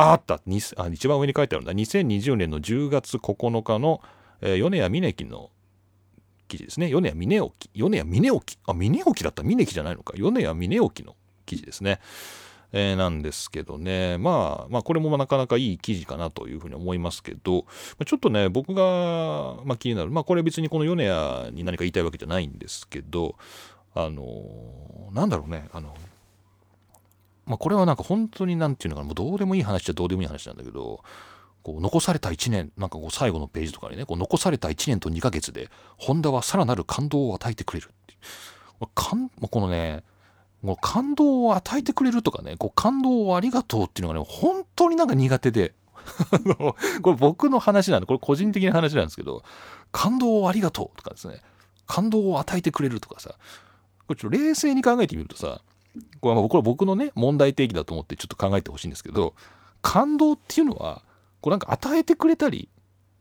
[0.00, 1.72] ああったあ、一番上に書いてあるんだ。
[1.72, 4.00] 2020年の10月9日の、
[4.40, 5.50] えー、米谷峰樹の
[6.48, 6.88] 記事ですね。
[6.88, 7.70] 米谷峰沖。
[7.74, 8.58] 米谷峰沖。
[8.66, 9.42] あ、峰沖だった。
[9.42, 10.14] 峰木じゃないのか。
[10.16, 12.00] 米谷峰沖の記事ですね。
[12.72, 17.66] えー、なんですけどね、まあ、まあ、これもなかなかいい記事かなというふうに思いますけど、
[18.06, 23.36] ちょっとね、僕が、まあ、気になる、まあ、これ別にこの米谷に何か言いたいわけじゃないんですけど、
[23.94, 25.94] あの、なんだろうね、あの、
[27.50, 31.02] まあ、これはなんか本当になんていうのかな、もうどうでもいい話っちゃどうでもいい話なんだけど、
[31.64, 38.16] こう残された1年、なんかこう最後のページとかにね、こう残された1年と2ヶ月で、ホンダはさらなる感動を与えてくれるってい
[38.80, 38.86] う。
[38.94, 40.04] かんこのね、
[40.62, 45.74] もう感動を与えてくれるとかね、こう感動をありがとうっていうのがね、本当になんか苦手で。
[47.02, 49.42] これ僕の話なんで、これ個人的な話なんですけど、
[49.90, 51.40] 感動をありがとうとかですね、
[51.86, 53.34] 感動を与えてくれるとかさ、
[54.06, 55.60] これちょっと冷静に考えてみるとさ、
[56.20, 59.34] これは僕のね、問題定義だと思ってちょっと考えてほしいんですけど、
[59.82, 61.02] 感動っていうのは、
[61.40, 62.68] こうなんか与えてくれたり、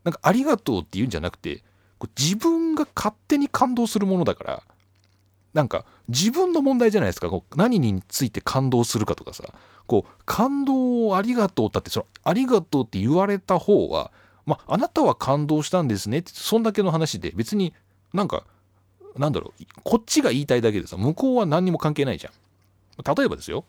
[0.03, 1.63] なんかありがとうっていうんじゃなくて、
[1.97, 4.63] こう自分が勝手に感動するものだから、
[5.53, 7.29] なんか自分の問題じゃないですか。
[7.29, 9.53] こう何について感動するかとかさ。
[9.89, 14.12] こう感動をありがとうだってそのありがとうって言われた方は
[14.45, 17.73] まああなたは感動したんですねってそんだけの話で別に
[18.13, 18.45] なんか
[19.17, 22.34] なんだろうこっちが言いたいだけでさ向こうは何にも関係ないじゃん。
[23.04, 23.66] 例えばですよ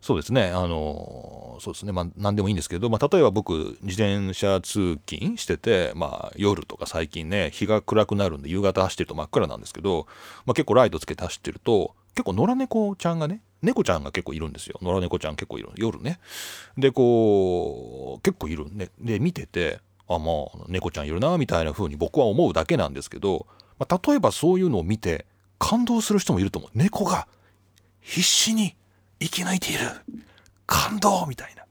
[0.00, 10.06] そうですね、あの、そうですね、まあ、何でもいいんですけど、まあ、例えば僕、自転車通勤してて、まあ、夜とか最近ね、日が暗くなるんで、夕方走ってると真っ暗なんですけど、
[10.44, 14.78] まあ、結構ライトつけて走ってると、結構野良猫ちゃんがね、猫ちゃんが結構いるんですよ。
[14.80, 15.70] 野良猫ちゃん結構いる。
[15.74, 16.20] 夜ね。
[16.78, 18.90] で、こう、結構いるね。
[19.00, 23.46] で、見てて、あ、まあ、猫ちゃんいるな、みたいな風に僕は思うだけなんですけど、
[23.78, 25.26] まあ、例えばそういうのを見て、
[25.58, 26.70] 感動する人もいると思う。
[26.74, 27.26] 猫が
[28.06, 28.76] 必死に
[29.18, 29.80] 生き抜いている。
[30.64, 31.64] 感動みたいな。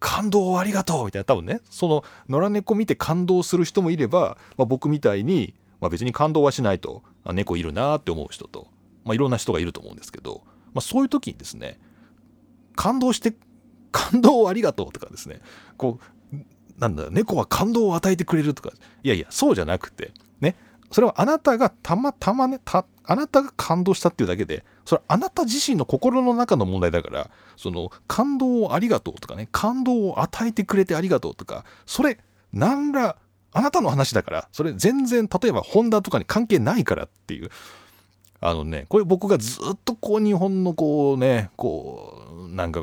[0.00, 1.24] 感動をありがとうみたいな。
[1.24, 7.02] 多分ねその野良猫見て感動する人もいれば、まあ、僕みたいに、まあ、別に感動はしないと。
[7.26, 8.68] 猫いるなって思う人と、
[9.04, 10.42] まあ、いろんな人がいると思うんですけど、
[10.74, 11.78] まあ、そういう時にですね
[12.76, 13.34] 感動して
[13.92, 15.40] 感動をありがとうとかですね。
[15.76, 16.00] こ
[16.32, 16.36] う
[16.78, 18.70] なんだ猫は感動を与えてくれるとか。
[19.02, 20.12] いやいやそうじゃなくて
[20.94, 32.20] それはあなたがたまたまねたあなたが感動したっていうだけでそれはあなた自身の心の中の問題だからその感動をありがとうとかね感動を与えてくれてありがとうとかそれ
[32.52, 33.16] 何ら
[33.52, 37.50] あなたの話だからそれ全然例えばホンダとかに関係ないからっていう
[38.40, 42.80] あのねこれ僕がずっとこう日本のこうねこうなんか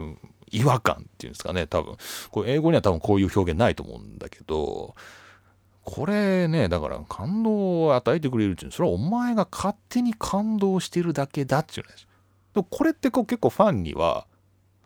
[0.51, 1.95] 違和感っていうんですかね多分。
[2.29, 4.95] これ英語には多分こういう表現ないと思うんだけど
[5.93, 12.07] これね、だから感動を与えてくれるっていうのは、それはお前が勝手に感動してるだけだっていうのです。
[12.53, 14.25] でもこれってこう結構ファンには、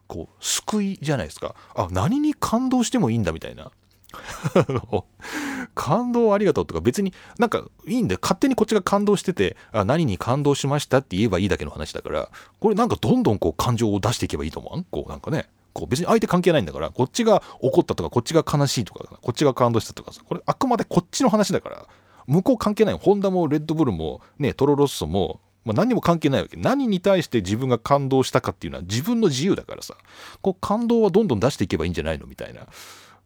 [0.08, 1.54] こう、救いじゃないですか。
[1.76, 3.72] あ、何に感動してもいいんだみたいな。
[5.76, 12.30] 感動ありがとうとか別になんかいいんで勝手にこっちが感動しててあ何に感動しましたって言えばいいだけの話だから
[12.62, 14.86] これなんかどんどんこう感情を出していけばいいと思う？
[14.89, 21.86] こうなんかねこう別に相手関係ないんだから、こっちが怒ったとか、こっちが悲しいとか、こっちが感動したとかさ、これあくまでこっちの話だから、
[22.28, 22.98] 向こう関係ない。
[22.98, 26.56] ホンダもレッドブルも、ね、トロロッソも、まあ、何も関係ないわけ。
[26.56, 29.98] 何に対して自分が感動したかっていうのは自分の自由だからさ、
[30.42, 32.68] こう感動はどんどん出していけばいいんじゃないのみたいな。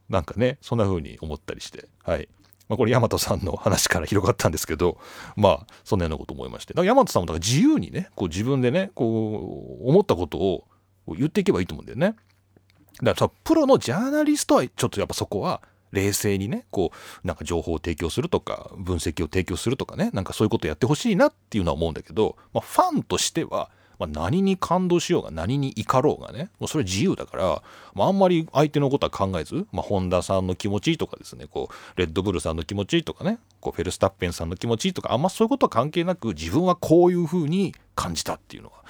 [0.09, 1.87] なんかね、そんな風に思ったりして。
[2.03, 2.27] はい。
[2.67, 4.99] まあ、これ、大和さんの話から広がったんですけど、
[5.35, 6.73] まあ、そんなようなこと思いまして。
[6.73, 10.67] だから、大和さんもだから自由にね、こう自分でね、こう、思ったことを
[11.07, 12.15] 言っていけばいいと思うんだよね。
[13.03, 16.91] だからプロのジャーナリストはちょっとやっぱそこは冷静にねこ
[17.23, 27.63] うなんか情報を提供するとか分析を提供するとかねなんかそういうことやってほしいなっていうのは思うんだけど、まあ、ファンとしては、まあ、何に感動しようが何に怒ろうがねもうそれは自由だから、
[27.95, 38.83] まあ、あんまり相手のことは考えず、まあ、ホンダさんの気持ちとかですねこうレッドブルさんの気持ちとかねこうフェルスタッペンさんの気持ちとかあんまそういうことは関係なく自分はこういうふうに感じたっていうのは、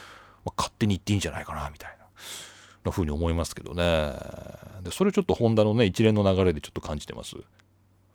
[0.45, 1.98] まあ、勝手に言っていいんじゃないかなみたいな。
[2.83, 4.13] なふうに思いますけどね。
[4.83, 7.35] で、それちょっとホンダのね、一連の流れでちょっと感じてます。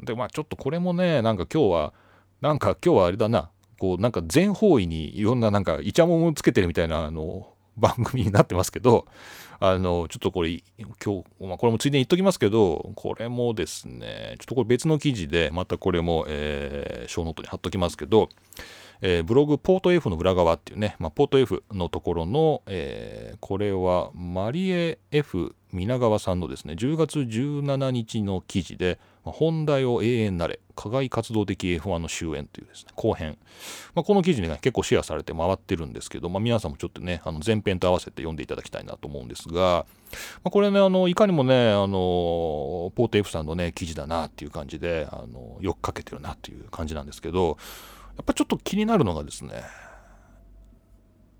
[0.00, 1.92] で、まあちょっとこれもね、なんか今日は、
[2.40, 9.06] なんか今日はあれだな、こうなんか全方位にいろんななんかイチャモンをつけてるみたいなあの番組になってますけど、
[9.60, 18.28] あの、ちょっとこれ、今日、まあ、これもついでに言っときますけど、これもですね、ちょっとこれ別の記事で、またこれも、えー、ショーノートに貼っときますけど、
[19.06, 33.36] えー、ブログポート F の裏側っていうね、まあ、ポート F のところの、えー、これはマリエ F 皆川さんのですね、10月17日の記事で、ま、本題を永遠なれ、課外活動的 F1 の終焉というですね、後編。
[33.94, 39.84] まあ、この記事に、ね、結構シェアされて回ってるんですけど、まあ、皆さんもちょっとね、あの前編と合わせて読んでいただきたいなと思うんですが、
[40.44, 41.88] まあ、これね、あの、いかにもね、あの、
[42.94, 47.58] ポート F さんのね、記事だなっていう感じで、あの、よくかけてるなっていう感じなんですけど、
[48.16, 49.62] やっぱちょっと気になるのがですね、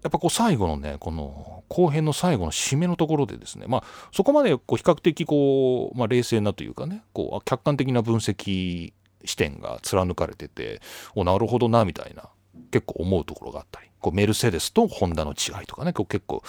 [0.05, 8.93] やっぱこう最後のね、この後編の最後の締めのところでですね、まあそこまでこう比較的こう、まあ、冷静なというかね、こう客観的な分析
[9.25, 10.81] 視点が貫かれてて、
[11.15, 12.29] おなるほどな、みたいな、
[12.71, 16.43] 結構思うところがあったり、こうメルセデスとホンダの違いとかね、こう結構、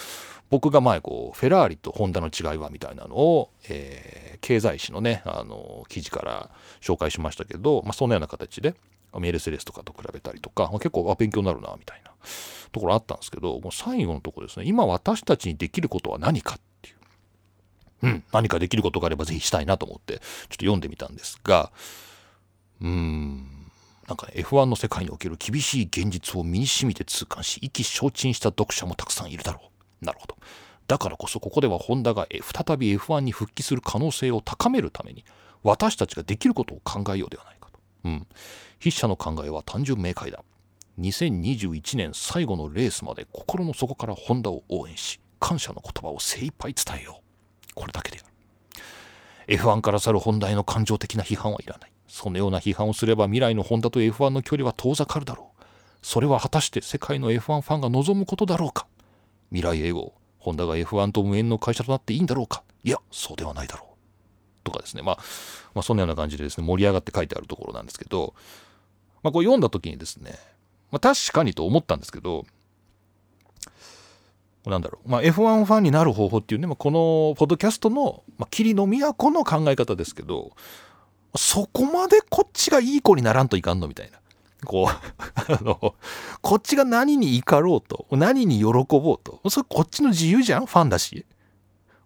[0.50, 8.74] 僕が前こう、フェラーリとホンダの違いはみたいなのを、えー、経済誌のね、あの、記事から紹介しましたけど、まあそんなような形で、
[9.18, 12.12] メルセデスとかと比べたりとか、まあ、結構あ勉強になるなみたいな。
[12.72, 14.66] ところあったんですけどもう最後のとこですね。
[14.66, 16.96] 今私たちにできることは何かっていう、
[18.02, 21.70] うん、何かできることがあればぜひしたいなと思ってちょっと読んでみたんですが
[22.80, 23.70] うーん
[24.08, 29.60] なんかね F1 の世界における厳しい現実を身に染みて痛感し意気消沈した読者もたくさんいるだろ
[30.02, 30.04] う。
[30.04, 30.36] なるほど。
[30.86, 35.24] だからこそここではホンダが再び F1 に復帰する可能性を高めるために
[35.64, 37.65] 私たちができることを考えようではないか。
[38.06, 38.26] うん。
[38.78, 40.44] 筆者の考えは単純明快だ。
[41.00, 47.74] 2021年最後のレースまで心の底からホンダを応援し、感謝の言葉を精一杯伝えよう。
[47.74, 48.20] これだけであ
[49.48, 49.58] る。
[49.58, 51.92] F1 から去る本題の感情的な批判はいらない。
[52.08, 55.64] そのような批判をすれば未来のホンダと F1 の距離は遠ざかるだろう。
[56.02, 58.86] それは果たして世界の F1 ファンが望むことだろうか
[59.50, 63.95] 未来永劫、ホンダが F1 と無縁の会社となっていいんだろうかいや、そうではないだろう。
[64.66, 65.18] とかですね、まあ、
[65.74, 68.34] まあ、そんなような感じでですね、盛り上がって書いてあるところなんですけど、
[69.22, 70.38] まあ、こう読んだ時にですね、
[70.90, 72.44] まあ、確かにと思ったんですけど、
[74.66, 80.52] なんだろう、まあ、F1 ファンになる方法っていうね、まあ、このポッドキャストの、まあ、霧の都の考え方ですけど、
[81.36, 84.18] そこまでこっちがいい子にならんといかんのみたいな。
[84.64, 84.86] こう
[85.52, 85.94] あの、
[86.40, 88.74] こっちが何に怒ろうと、何に喜ぼ
[89.14, 90.66] うと、それこっちの自由じゃん？
[90.66, 91.26] ファンだし。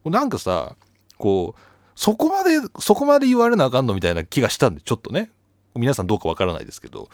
[0.05, 0.77] なんかさ、
[1.16, 1.61] こう、
[2.01, 5.31] そこまで、そこまで言われなあかんのみたいな気がしたんで、ちょっとね。
[5.75, 7.11] 皆さんどうかわからないですけど、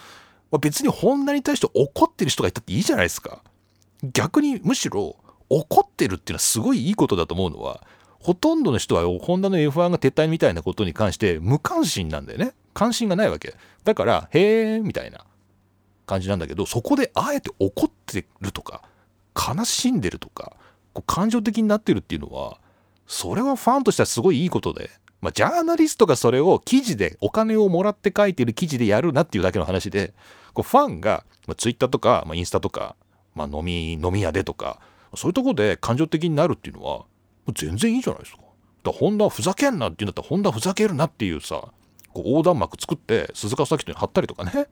[0.53, 3.42] まあ、別にホンダに対して怒ってる人がいたっていいじゃないですか。
[4.05, 5.16] 逆にむしろ
[5.49, 7.85] 怒ってるっていうのはすごいいいことだと思うのは、
[8.20, 12.53] ほとんどの人はホンダの F1 が撤退みたいなことに関して無関心なんだよね。
[12.72, 13.57] 関心がないわけ。
[13.83, 15.27] だから、へーみたいな
[16.07, 18.85] 感じなんだけど、そこであえて怒ってるとか、
[19.35, 20.53] 悲しんでるとか、
[20.92, 22.61] こう感情的になってるっていうのは、
[23.06, 24.90] それはファンとしてはすごいいいことで、
[25.20, 30.14] まあ、ジャーナリストがそれを記事でお金をもらって書いてる記事でやるなっていうだけの話で、
[30.54, 32.96] こうファンが、まあ、ツイッターとか、まあ、インスタとか、
[33.34, 34.80] まあ、飲み、飲み屋でとか、
[35.14, 37.04] そういうとこで感情的になるっていうのは、
[37.54, 38.38] 全然いいじゃないですか。
[38.38, 38.50] だか
[38.90, 41.72] らホンダふざけんなって言うんだったら、ホンダふざけるなっていうさ、
[42.12, 44.68] こう横断幕作って鈴鹿サキットに貼ったりとかね。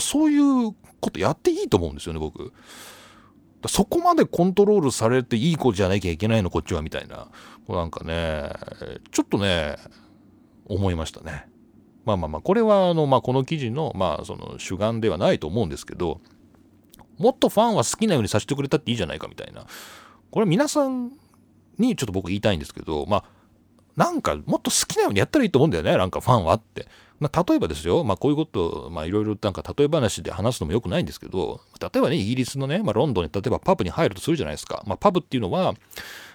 [0.00, 2.52] そういうことやっていいと思うんですよね、僕。
[3.68, 7.28] そこまでコントロールされていい子じゃなきゃいけないのこっちはみたいな。
[7.68, 8.50] なんかね
[9.10, 9.76] ちょっとね
[10.66, 11.46] 思いましたね。
[12.04, 16.20] まあまあまあこれはあの、まあ、この記事の,、まあその主眼ではないと思うんですけど
[17.16, 19.64] もっとファンは好きなようにさせてくれたっていいじゃないかみたいな。
[20.30, 21.12] これ皆さん
[21.78, 23.24] にちょっと僕言いたいんですけどまあ
[23.96, 26.86] なんかもっと好きなようにやったらいいと思うんだよねなんかファンはって
[27.20, 35.74] まあ、例えばですよ、まあ、こういうことまあいろいろなんか例え話で話すのもよくないんですけど例えばねイギリスのね、まあ、ロンドンに例えばパブに入るとするじゃないですか、まあ、パブっていうのは、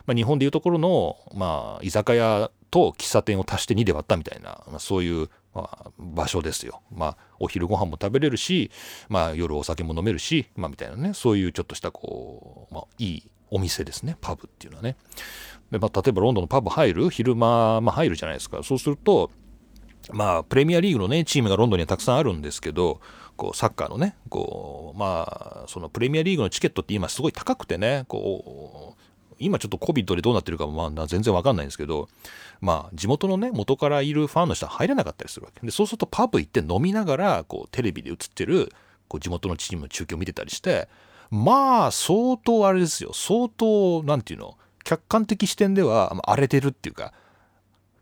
[0.07, 6.81] まあ、日本でいうところの、まあ、居酒屋と喫茶店を足して2で割ったみたいな、まあ、そういう、まあ、場所ですよ。
[6.91, 8.71] まあ、お昼ご飯も食べれるし、
[9.09, 14.95] まあ、夜お酒も飲めるし、まあ、みたいなねそういうちょっとしたこう、まあ、いいお店ですねパブっていうのはね。
[15.71, 17.09] でまあ、例えばロンドンのパブ入る？
[17.09, 19.31] 昼間、まあ、入るじゃないですかそうすると
[20.11, 22.99] まあ、プレミアリーグのね、チームがロンドンにはたくさんあるんですけど、
[23.35, 29.03] こう、サッカーのね、こう、まあ、そのプレミアリーグのチケットって今すごい高くてね、こう、
[29.39, 32.09] 今ちょっと COVID でどうなってるかもまあ全然わかんないんですけど、
[32.59, 35.65] まあ地元のね、元からいるファンの人は入れなかったりするわけ。
[35.65, 38.71] で、そうするとパブ行って飲みながら、こうテレビで映ってる、
[39.07, 40.89] こう地元のチームの中継を見てたりして、
[41.31, 43.11] まあ相当あれですよ。
[43.13, 44.57] 相当、なんていうの、
[44.89, 47.13] 客観的視点では荒れてるっていうか、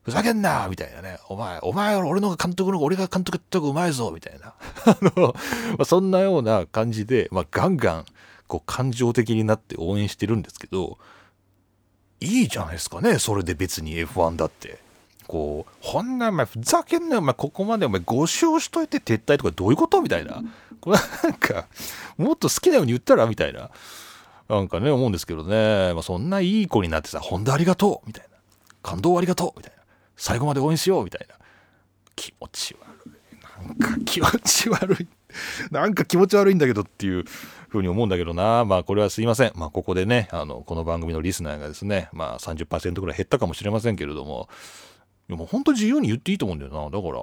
[0.04, 1.20] ふざけんなみたいなね。
[1.28, 4.54] お前、お前俺の監督の俺が監督った方がうまいぞみたいな。
[4.86, 5.36] あの、
[5.78, 8.06] まあ、そんなような感じで、まあ、ガンガン、
[8.48, 10.98] こう感情的になって応援してるんですけど
[12.22, 14.80] いいじゃないですかねそれで別に F1 だって。
[15.28, 20.02] こうほんなお前ふざけんなよお前ここまでお前5勝しといて撤退とかどういうこと？
[20.02, 20.42] みたいな。
[20.80, 21.68] これなんか
[22.18, 23.26] もっと好きなように言ったら？
[23.28, 23.70] みたいな。
[24.50, 28.38] なんかね思うんですけどね、まあ、そんないい子になってさ「本当ありがとう」みたいな
[28.82, 29.84] 「感動ありがとう」みたいな
[30.16, 31.36] 「最後まで応援しよう」みたいな
[32.16, 35.08] 気持ち悪いなんか気持ち悪い
[35.72, 37.26] なんか気持ち悪いんだけどっていう
[37.70, 38.66] ふうに思うんだけどな。
[38.66, 39.52] まあこれはすいません。
[39.56, 44.50] まあここでね、あの、この番組のリスナーがですね、まあ30%ぐらい減ったかもしれませんけれども、
[45.28, 46.89] でも本当自由に言っていいと思うんだよな。
[46.89, 47.22] だから、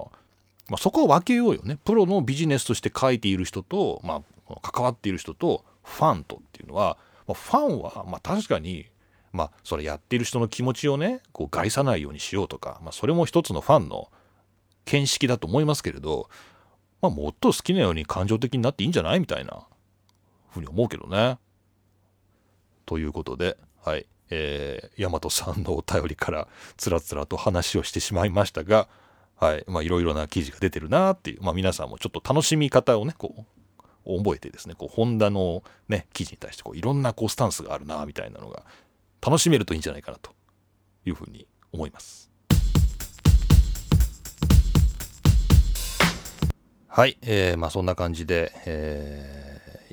[0.69, 1.79] まあ、そこは分けようよね。
[1.85, 8.87] プロのビジネスとして書いている人と、まあ、関わっている人と、ファンとっていうのは、まあ、ファンは、まあ確かに、
[9.35, 14.09] まあ、それやってる人の気持ちをね、こう害さないようにしようとか、まあ、それも一つのファンの
[14.85, 16.31] 見識だと思いますけれど、
[17.03, 19.67] まあ、もっと好きなように感情的になっていいんじゃないみたいな
[20.51, 21.39] ふうに思うけどね。
[22.87, 24.07] ということで、はい。
[24.31, 28.89] えー、大和さんのお便りからつらつらと話をしてしまいましたが、
[29.37, 29.65] はい。
[29.67, 33.43] まあ、いろいろな記事が出てるなっていう、まあ、皆さんもちょっと楽しみ方をね、こう、
[34.07, 38.65] 覚えてですね、こう、ホンダのね、記事に対して、こう、いろんなこう、スタンスがあるなみたいなのが、
[39.21, 40.33] 楽しめるといいんじゃないかなと
[41.07, 42.31] いうふうに思います。
[46.89, 47.19] はい。
[47.23, 49.45] えー、まあ、そんな感じで、えー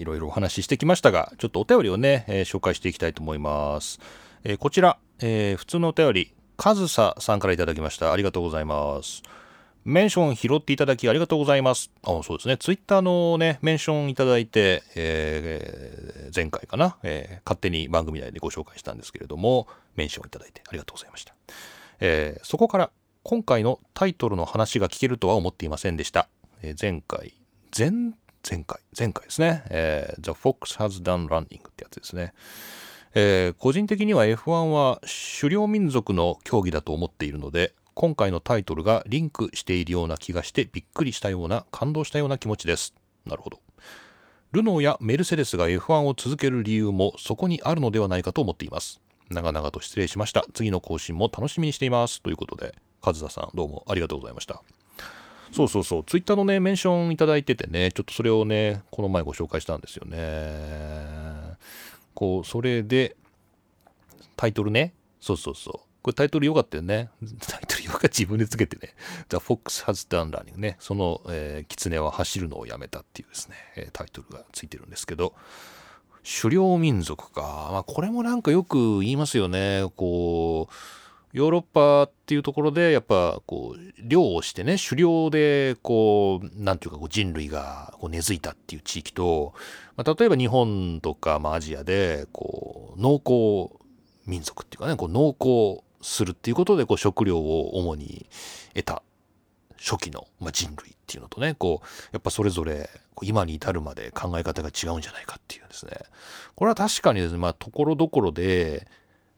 [0.01, 3.99] いろいろお話ししてきましたが、ちょっとお便りをね、えー、紹介していきたいと思います。
[4.43, 8.11] えー、こちら、えー、普通のお便り、かずささんからいただきました。
[8.11, 9.21] ありがとうございます。
[9.83, 11.91] メンション拾っていただきありがとうございます。
[12.03, 12.57] あ、そうですね。
[12.57, 21.33] ツイッターのね、メンションいただいて、えー、前回かな、えー、勝手に番組内でご紹介したんですけれども、メンションいただいてありがとうございました。
[21.99, 22.91] えー、そこから
[23.23, 26.27] 今回のタイトルの話が聞けるとは思っていませんでした。
[26.61, 27.33] えー、前回、
[27.75, 27.91] 前
[28.47, 32.33] 前回、前回ですね、えー、The Fox Has Done Running ってやつですね。
[33.13, 35.01] えー、個人的には F1 は
[35.41, 42.93] 狩猟民族の競技だと思っているので、今回のタイトルがリンクしているような気がしてびっくりしたような、感動したような気持ちです。
[43.25, 43.59] なるほど。
[44.51, 49.01] ルノーやメルセデスが F1 を続ける理由もそこにあるのではないかと思っています。
[49.29, 50.45] 長々と失礼しました。
[50.53, 52.21] 次の更新も楽しみにしています。
[52.21, 54.61] ということで、和田さんどうもありがとうございました。
[55.51, 61.57] そうそうそう、ツイッターのね、メンションいただいててね、ちょっとそれをね、この前ご紹介したんですよね。
[62.13, 63.15] こう、それで、
[64.37, 65.90] タイトルね、そうそうそう。
[66.01, 67.09] これタイトル良かったよね。
[67.47, 68.93] タイトルよかった自分でつけてね。
[69.29, 70.77] The Fox Has Done Running ね。
[70.79, 75.33] その、えー、狐は走るのをやめたっていうですね、えー、タイトルがついてるんですけど、
[76.41, 77.69] 狩猟民族か。
[77.71, 79.85] まあ、これもなんかよく言いますよね。
[79.95, 80.73] こう、
[81.33, 89.53] ヨーロッパっていうところでやっぱこう漁をしてね狩猟でこうなんていうかこう人類がこう根付いたっていう地域と、
[89.95, 93.79] まあ、例えば日本とか、まあ、アジアでこう農耕
[94.25, 98.27] 民族っていうかねこう農耕するっていうことでこう食料を主に
[98.73, 99.03] 得た
[99.77, 102.89] 初期の、まあ、人類っていうのとねこうやっぱそれぞれ
[103.23, 105.93] 今に至るまで考え方が違うんじゃないかっていうですね。
[106.55, 108.87] これは確かにですねまあところどころで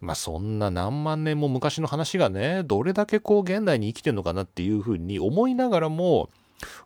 [0.01, 6.29] まあそんな何万年も昔の話がねどれだけこう現代に生きてんのかなっていうふうに思いながらも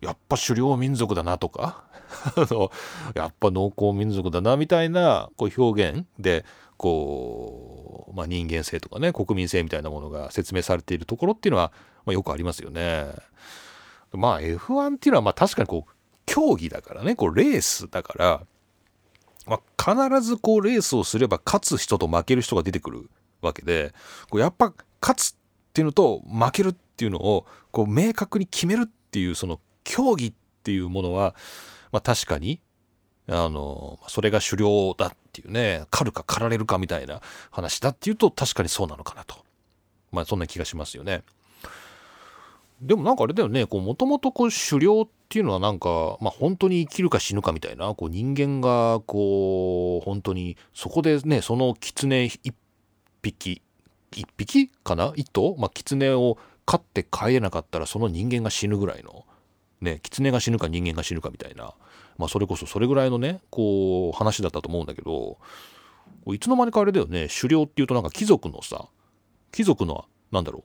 [0.02, 1.84] やっぱ狩猟民族だなとか
[3.16, 6.46] やっぱ農耕民族だなみたいなこう表現で
[6.78, 11.72] こう、まあ、人間性とかね国民性みたいなものが説明されているところっていうのは、
[12.06, 13.08] まあ、よくありますよね。
[14.14, 15.94] まあ F1 っていうのはまあ確かにこう
[16.26, 18.42] 競技だからねこうレースだから
[19.48, 23.10] まあ、必ずこうレースをすれば勝つ人と負ける人が出てくる
[23.42, 23.94] わけで
[24.30, 25.36] こうやっぱ勝つっ
[25.74, 31.34] ていうのと負けるっていうのをこう明確に決めるっていうその競技っていうものは、
[31.92, 32.60] まあ、確かに
[33.30, 35.12] あのそれが狩猟だっ
[35.42, 37.22] ていうね狩るか狩られるかみたいな
[37.52, 39.36] 話だっていうと確かにそうなのかなと。
[40.12, 41.24] まあそんな気がしますよね。
[42.82, 52.54] でもなんかあれだよねもともと狩猟っていうのはなんか、まあ、本当に生きるか死ぬかみたいなこう人間がこう本当にそこでねその狐一
[53.22, 53.62] 匹
[54.16, 55.12] 一匹かな？
[55.16, 59.26] 一頭、まあ、狐を飼って帰れなかったらその人間が死ぬぐらいの
[59.82, 61.74] ね狐が死ぬか人間が死ぬかみたいな、
[62.18, 65.38] まあ、それこそそれぐらいのねこう話だったと思うんだけど
[66.28, 68.88] いつの間にかあれだよね狩猟っていうとなんか貴族のさ
[69.52, 70.64] 貴族のなんだろう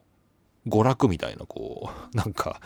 [0.67, 2.61] 娯楽みたいな、こう、 なんか、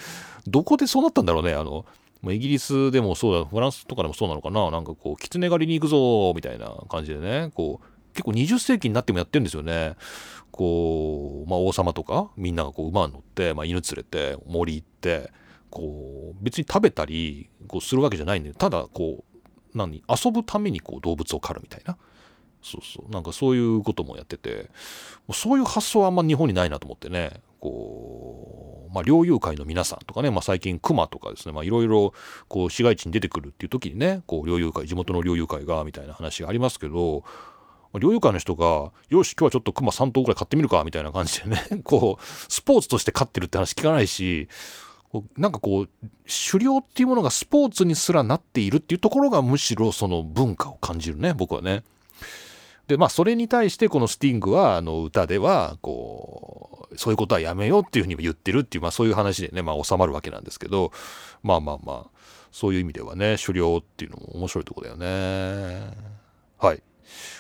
[0.46, 1.54] どこでそうなったんだろうね。
[1.54, 1.86] あの、
[2.32, 4.70] イギリスでもそうだ、フランスとかでもそうなのかな。
[4.72, 9.96] なんかこう、狐狩りに行くぞ、みたいな感じでね、こう、結構20世紀になってもやってるんですよね。
[10.52, 15.32] こう、まあ王様とか、みんながこう馬に乗って、まあ犬連れて、森行って、
[15.70, 18.56] こう、別に食べたり、こうするわけじゃないんだよ。
[18.56, 19.38] ただ、こう、
[19.78, 21.98] 何遊ぶためにこう動物を狩るみたいな。
[22.62, 23.12] そうそう。
[23.12, 24.70] なんかそういうこともやってて。
[25.34, 27.42] そういう発想はあんま日本にないなと思ってね。
[27.60, 31.66] こう、まあ、猟友会の皆さんとかね、まあ、最近熊とかですね。
[31.66, 32.14] いろいろ
[32.70, 34.24] 市街地に出てくるっていう時にね。
[34.26, 37.24] こう猟友会地元の猟友会がみたいな話がありますけど。
[37.94, 41.82] 猟友会の人が「よし今日はちょっと熊3頭ぐらい買ってみるか」みたいな感じでね。
[41.84, 44.50] こうスポーツとして飼ってるって話聞かないし。
[45.38, 45.90] なんかこう
[46.52, 51.84] 狩猟っていうものがスポーツにすらなっているっていうところがむしろその文化を感じるね僕はね。
[52.88, 60.92] でまあそれに対してこのスティングはあの歌ではこうそういうことはやめようっていうふうにも言ってるっていう、まあ、そういう話でね、まあ、収まるわけなんですけど
[61.44, 62.18] まあまあまあ
[62.52, 65.92] そういう意味ではね狩猟っていうのも面白いとこだよね。
[66.58, 66.82] はい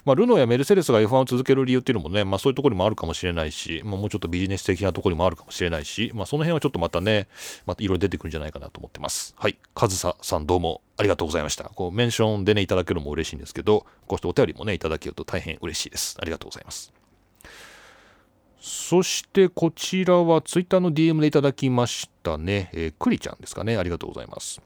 [0.05, 7.28] まあ、ルノーやメルセデスが F1 を続ける理由っていうのもね、まあ、そういうところにもあるかもしれないし、まあ、もうちょっとビジネス的なところにもあるかもしれないし、まあ、その辺はちょっとまたね、
[7.65, 9.36] またいろいろ出てくるんじゃないかなと思ってます。
[9.38, 9.57] はい。
[9.76, 11.65] カズサさんどうもありがとうございました。
[11.65, 16.18] こうメンションでね、いただけるのも嬉しいんですけど、こうしてお便りもね、いただけると大変嬉しいです。
[16.20, 16.93] ありがとうございます。
[18.59, 22.70] そしてこちらはツイッターの DM でいただきましたね。
[22.74, 23.78] えー、クリちゃんですかね。
[23.78, 24.61] ありがとうございます。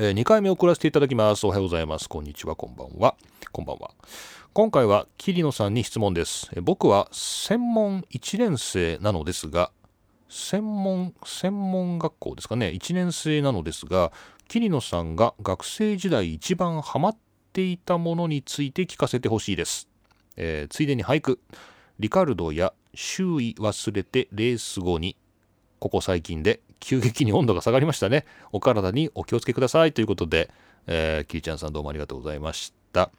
[0.00, 1.44] えー、2回目送らせていただきます。
[1.44, 2.08] おはようございます。
[2.08, 3.16] こんにちは、こんばんは。
[3.50, 3.90] こんばんは。
[4.52, 6.48] 今回は桐野さんに質問です。
[6.54, 9.72] え僕は専門1年生なのですが、
[10.28, 14.12] 専門、専門学校ですかね、1年生なのですが、
[14.46, 17.16] 桐野さんが学生時代一番ハマっ
[17.52, 19.88] ていたものについて聞かせてほしいです。
[20.36, 21.40] えー、ついでに俳句。
[21.98, 25.16] リカルドや周囲忘れてレース後に、
[25.80, 28.24] ここ最近で急激に温度が下がりましたね。
[28.52, 30.50] お体にお気をつけくださいということで、
[30.86, 33.10] えー、キリちゃんさんどうもありがとうございました。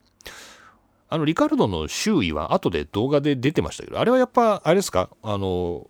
[1.09, 5.09] あのリカルドの周囲は後で動画で出てましたけどあれはやっぱあれですか？
[5.23, 5.87] あの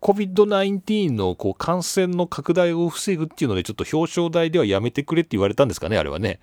[0.00, 6.40] COVID-19 のこう感染の拡大を防ぐっていうのでちょっと表彰台ではやめてくれって言われたんですかねあれはね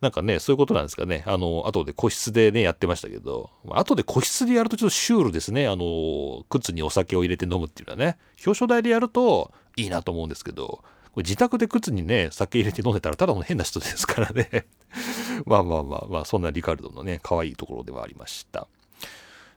[0.00, 1.24] なんかねそういうことなんですかね。
[1.26, 3.50] あの後で個室でねやってましたけど。
[3.70, 5.68] 後で個室でやるとちょっとシュールですね。
[5.68, 8.18] あの靴にお酒を入れて飲むっていうのはね。
[8.44, 10.84] 表彰台でやるといいなと思うんですけど。
[11.16, 14.66] 自宅で靴にね、酒入れて飲んでたらただの変な人ですからね。
[15.46, 18.68] まあまあまあまあ、そんなリカルドのね、可愛いところではありました。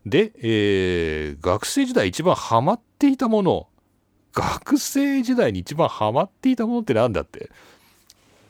[0.05, 3.67] で、えー、学生時代一番ハマっていたもの、
[4.31, 7.51] 学生時代に一番ハマっていたものって何だって、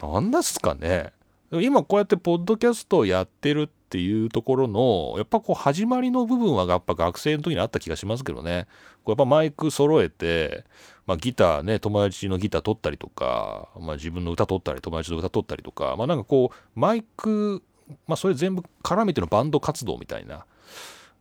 [0.02, 1.12] 何ですかね。
[1.52, 8.68] 今こうやってポッドキャストをやってるっていうところの、やっぱこう始まりの部分はやっぱ学生の時にあった気がしますけどね。
[9.04, 10.66] こうやっぱマイク揃えて、
[11.08, 17.64] まあ、ギターね、友達のギター取ったりとか、まあ、自分の歌取ったり、友達の歌取ったりとか、まあ、なんかこう、マイク、
[18.06, 20.45] まあ、それ全部絡めてのバンド活動みたいな。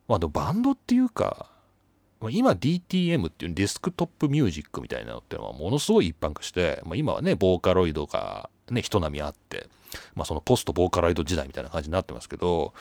[0.07, 1.47] まあでも、バンドっていうか、
[2.29, 9.67] 今 DTM っていうデスクトップミュージックみたいなのってのはものすごい一般化して、まあ、今はね、ボーカロイドがね、人並みあって、
[10.15, 12.73] まあ、そのポストボーカロイド時代みたいな感じになってますけど、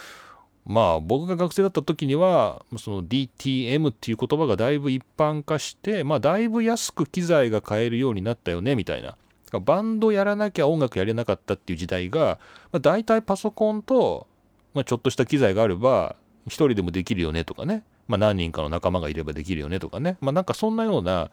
[0.69, 9.17] まあ僕が学生だった時にはその DTM っていう言葉がだいぶ一般化してまあだいぶ安く機材が買えるようになったよねみたいな。
[9.61, 12.39] バンドやらなきゃ音楽やれなかったっていう時代が、
[12.71, 14.27] まあ、大体パソコンと、
[14.75, 16.17] まあ、ちょっとした機材があれば
[16.47, 20.19] 一人でもできるよねとかね、まあ、何人かの仲間がいればできるよねとかね。
[20.21, 21.31] まあなんかそんなような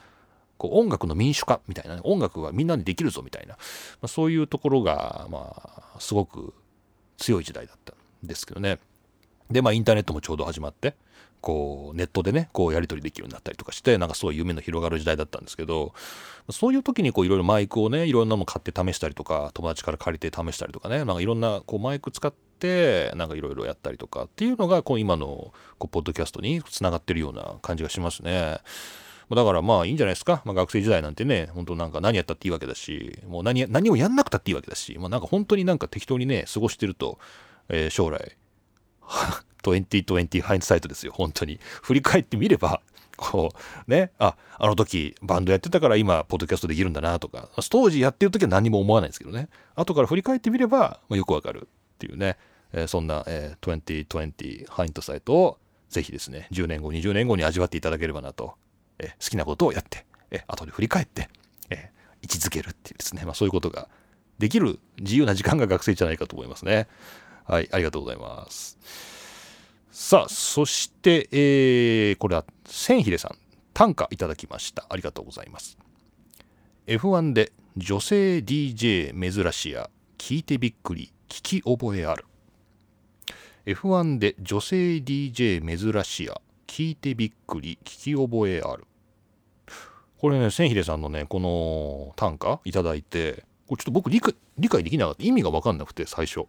[0.57, 3.57] こう音楽の民主化みたいな、ね、音楽はみんなにできるぞみたいな、ま
[4.03, 5.53] あ、そういうところがま
[5.95, 6.53] あすごく
[7.17, 7.93] 強い時代だった
[8.23, 8.79] んですけどね。
[9.49, 10.95] で、まあ、インターネットもちょうど始まって、
[11.41, 15.93] こう、ネットでね、こう、やり取りできるようになったりとかして、なんかすごい夢の広がる時代だったんですけど、
[16.49, 28.59] そういう時にこう、いろいろマイクをね、いろんなの買って試したりとか、友達から借りて試したりとかね、なんかいろんな、こう、マイク使って、なんかいろいろやったりとかっていうのが、こう、今の、こう、ポッドキャストにつながってるような感じがしますね。
[29.33, 30.41] だからまあいいんじゃないですか。
[30.45, 37.17] まあ、学生時代なんてね、本当なんか何やったっていいわけだし、もう何何をやんなくたっていいわけだし、まあ、なんか本当になんか適当にね、過ごしてると、
[37.69, 38.37] えー、将来、
[39.63, 41.59] 2020ハインサイトですよ、本当に。
[41.81, 42.81] 振り返ってみれば、
[43.17, 43.51] こ
[43.87, 52.37] う、ね、あ、あの時バンドやってたから今、ポッドキャストできるんだなとか、当時やってる時は何も思わないですけどね、後から振り返ってみれば、まあ、よくわかるっていうね、
[52.73, 55.57] えー、そんな、えー、2020ハイントサイトを
[55.89, 58.55] ぜひですね、10年後、20年後に味わっていただければなと、
[58.99, 61.29] え、好きなことをやって、え、後で振り返って、
[61.69, 61.91] え、
[62.21, 63.87] 位置づけるっていうですね、まあ、そういうことが
[64.39, 66.87] できる自由な時間が学生じゃないかと思いますね。
[67.45, 68.77] はい、ありがとうございます。
[69.91, 73.37] さあ、そして、えー、これは千秀さん、
[73.73, 74.85] 短歌いただきました。
[74.89, 75.77] ありがとうございます。
[76.87, 79.89] F1 で女性 DJ 珍しや
[80.19, 82.25] 聞いてびっくり聞き覚えある
[83.65, 88.85] F1 で女性 DJ 珍しや聞いてびっくり聞き覚えある。
[90.19, 94.33] これね千秀さんのねこの短歌いただいてこれちょっと僕理解
[94.83, 95.23] できなかった。
[95.23, 96.45] 意味が分かんなくて最初。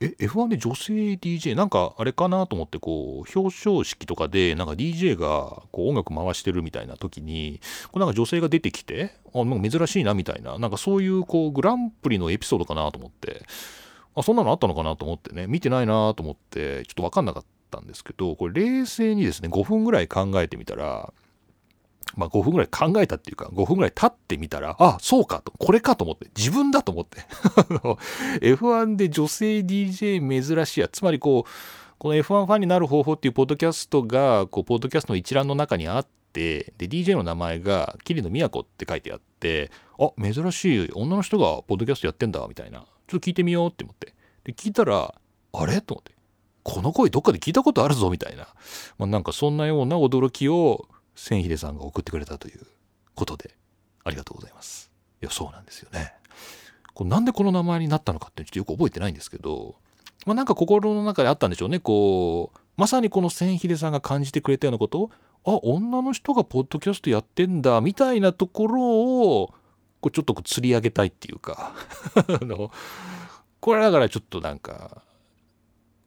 [0.00, 13.44] え F1 で女性 DJ なんかあれかなと思ってこう表彰式とかでなんか DJ がこう音楽回してるみたいな時にこうなんか女性が出てきてあなんか珍しいなみたいななんかそういうこうグランプリのエピソードかなと思って。
[14.18, 15.46] あそんなのあったのかなと思ってね。
[15.46, 17.48] 見てないなと思ってちょっと分かんなかった。
[17.68, 21.12] たんですけどこれ冷静にですね5分ぐらい考えてみたら
[22.16, 27.18] まあ5分ぐらい考えたっていうか5分ぐらい経ってみたら、あ、そうかと、これかと思って、自分だと思って。
[28.40, 30.20] F1 で女性 DJ
[30.56, 31.50] 珍しいや、つまりこう、
[31.98, 42.80] この F1 ファンになる方法っていうポッドキャストが、こう、ポッドキャストの一覧の中にあって、で、DJ の名前が、桐野都って書いてあって、あ、珍しい、女の人がポッドキャストやってんだ、みたいな。
[42.80, 44.14] ちょっと聞いてみようって思って。
[44.44, 45.14] で、聞いたら、
[45.52, 45.80] あれ？
[45.80, 46.17] と思って。
[46.68, 48.46] この声どっかで聞いたことあるぞ、みたいな。
[48.98, 52.60] まあ、なんかそんなような驚きを、千秀さんが送ってくれたという
[53.14, 53.50] ことで
[54.04, 54.90] ありがとうございます。
[55.20, 56.12] いやそうなんですよね。
[56.94, 59.76] これなんでこの名前になったのかってちょっとよく覚えてないんですけど、
[60.26, 65.10] まあ、なんか心の中であったんでしょうねこうまさにこの千秀さんが感じてくれたようなことを
[65.44, 69.54] あ女の人がポッドキャストやってんだみたいなところを
[70.00, 71.72] こうちょっと釣り上げたいっていうか
[72.14, 72.70] あの
[73.60, 75.02] これだからちょっとなんか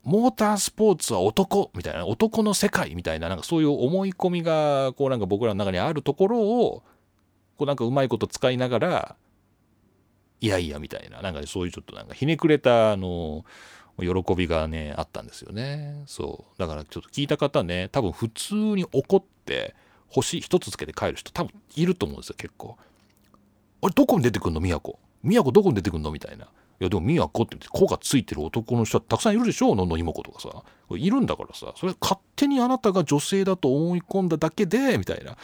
[0.03, 6.83] モータースポーツは男みたいな男の世界みたいななんかそういう思い込みがこうなんか僕らの中にあるところを
[7.57, 9.15] こうなんかうまいこと使いながら
[10.39, 13.45] いやいやみたいななんかそういうちょっとなんかひねくれたあの
[13.99, 16.01] 喜びがねあったんですよね。
[16.07, 16.59] そう。
[16.59, 19.75] だからちょっと聞いた方ね多分普通に怒って
[20.07, 22.77] 星一つつけて帰る人多分いると思うんですよ結構
[23.83, 26.11] あれどこに出てくんの都都どこに出てくんの？
[26.11, 26.47] みたいな。
[26.81, 30.49] いやでも宮子って子がついてる男の人はたくさんいるでしょのんの妹とかさ。
[30.97, 31.75] いるんだからさ。
[31.77, 35.37] それ勝手にあなたが女性だと思い込んだだけでみたいな。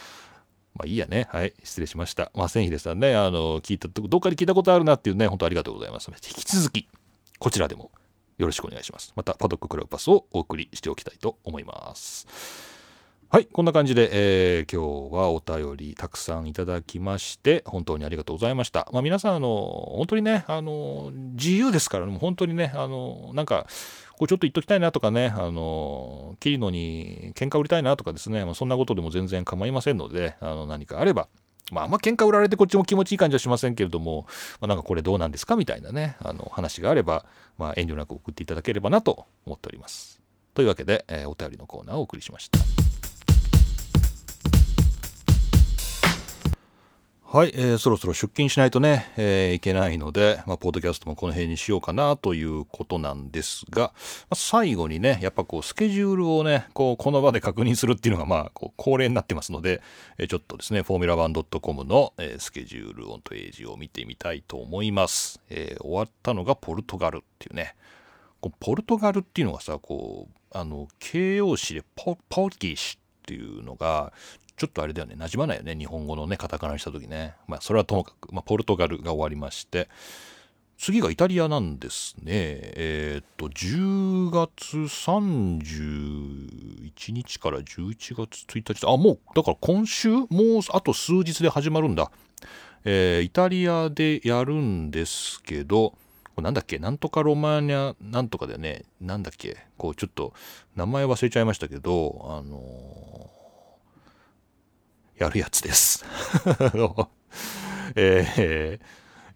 [0.73, 1.27] まあいいやね。
[1.29, 1.53] はい。
[1.63, 2.31] 失礼しました。
[2.33, 6.09] まあ千秀さんねあの聞いたとどっかで聞いたことあるなっていうね本当ありがとうございます。
[6.09, 6.87] 引き続き
[7.37, 7.91] こちらでも
[8.39, 9.13] よろしくお願いします。
[9.15, 12.76] またパドッククラブパスをお送りしておきたいと思います。
[13.29, 18.87] はい、こんな感じで、えー、今日はお便りたくさんいただきまして、本当にありがとうございました。
[18.93, 23.67] まあ、皆さん、あの、本当にね、あの、自由ですから、ね、本当にね、あの、なんか、
[24.11, 31.27] こうちょっと言っときたいなとかね、あの、切るのに喧嘩売りたいなとかですね、まあ、そんなことでも全然構いませんので、あの、何かあれば、
[31.69, 34.25] まあ、あんま喧嘩売られてこっちも気持ちいい感じはしませんけれども、
[34.61, 37.25] まあ、なんかこれどうなんですかみたいなね、あの、話があれば、
[37.57, 40.21] まあ、遠慮なく送っていただければなと思っております。
[40.53, 42.86] というわけで、えー、お便りのコーナーをお送りしました。
[47.29, 53.91] はい、えー、そろそろ出勤しないとね、えー、いけないので、まあ、ポッドキャストもこの辺にしようかなということなんですが、ま
[54.29, 59.81] あ、最後にね、やっぱこう、スケジュールをね、こう、この場で確認するっていうのが、まあ、こう、恒例になってますので、
[60.17, 65.41] えー、ちょっとですね、フォーミュラワン .com の、えー、スケジュールオンページを見てみたいと思います。
[65.49, 67.75] えー、終わったのがポルトガルっていうね、
[68.39, 74.13] こうポルトガルっていうのがさ、こう、あの、形容詞でポ、ポルギッシュっていうのが
[74.57, 77.35] ちょっとあれだよね、馴染まないよね、日本語のね、カタカナにした時ね。
[77.47, 79.87] まあ、それはともかく、まあ、ポルトガルが終わりまして、
[80.79, 82.23] 次がイタリアなんですね。
[82.27, 88.87] えー、っと、10月31日から11月1日。
[88.87, 90.27] あ、もう、だから今週もう
[90.71, 92.11] あと数日で始まるんだ。
[92.83, 95.97] えー、イタリアでやるんですけど、
[96.37, 96.77] なんだっけ？
[96.77, 98.83] なんとかロマーニャなんとかだよね。
[99.01, 99.57] なんだっけ？
[99.77, 100.33] こう、ちょっと
[100.75, 103.31] 名前忘れちゃいましたけど、あの
[105.17, 106.05] やるやつです。
[107.95, 108.79] え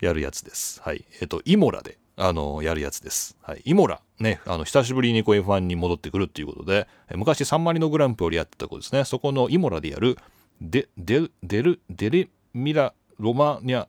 [0.02, 0.82] ー、やるやつです。
[0.82, 1.06] はい。
[1.14, 3.36] えっ、ー、と、イモラで、あの、やるやつです。
[3.42, 3.62] はい。
[3.66, 9.06] イモラ、ね、あの、久しぶりにこう F1 に戻ってくるっていうことで、昔サンマリノグランプリやってた子ですね。
[9.06, 10.18] そこのイモラでやる、
[10.62, 13.88] デ、デ、デル、デレミラ・ロマニャ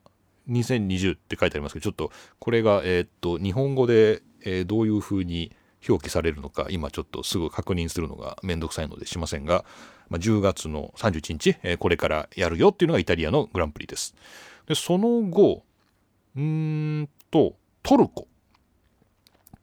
[0.49, 5.53] 2020って書いてありますけど、ちょっとこれが、えっ、ー、と、日本語で、えー、どういう風に
[5.89, 9.64] 表記されるのか、今ちょっとすぐ確認するのがめんどくさいのでしませんが、
[10.09, 14.14] まあ、10月の31日、えー、これからやるよっていうのがイタリアのグランプリです。
[14.66, 15.64] で、その後、
[16.37, 18.28] うんと、トルコ。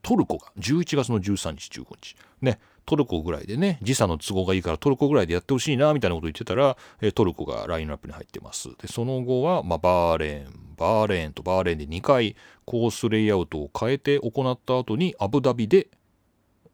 [0.01, 2.15] トルコが11月の13日、15日。
[2.41, 8.69] ね、トルコぐらいでね、時差の都合がいいからトルコぐらいでやってほしいな、みたいなこと言ってたら、えトルコがラインナップに入ってます。
[8.81, 15.89] で、その後は、まあ、バーレーン、バーレーンとバーレーンで2回コースレイアウトを変えて行った後に、アブダビで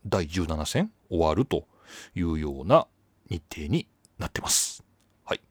[0.06, 1.68] 第17戦終わると
[2.16, 2.88] いうような
[3.30, 3.88] 日程に
[4.18, 4.84] なってます。
[5.24, 5.42] はい。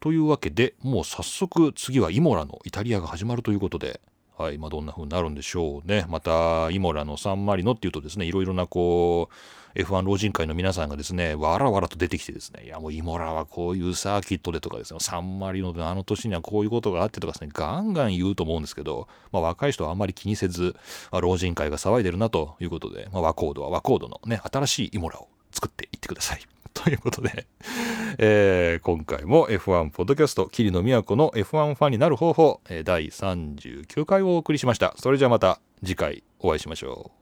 [0.00, 4.00] というわけでもう早速次はイモラのイタリアが始まるということで
[4.38, 6.06] はい、まあ、どんな風になるんでしょうね。
[6.08, 9.28] また、イモラのサンマリノっていうとですね、いろいろなこ
[9.74, 20.74] う、F1 老人会の皆さんがですね、わらわらと出てきてですね、いやもうイモラはこういうサーキットでとかですね、サンマリノであの年にはこういうことがあってとかですね、ガンガン言うと思うんですけど、まあ、若い人はあんまり気にせず、
[21.10, 26.57] まあ、老人会が騒いでるなということで、まあ、ワコードはワコードのね、新しいイモラを作っていってください。
[26.84, 27.46] ということで、
[28.18, 34.94] えー、今回も F1 ポッドキャスト、桐野都の F1 ファンになる方法、第39回をお送りしました。
[34.96, 37.17] それじゃあまた次回お会いしましょう。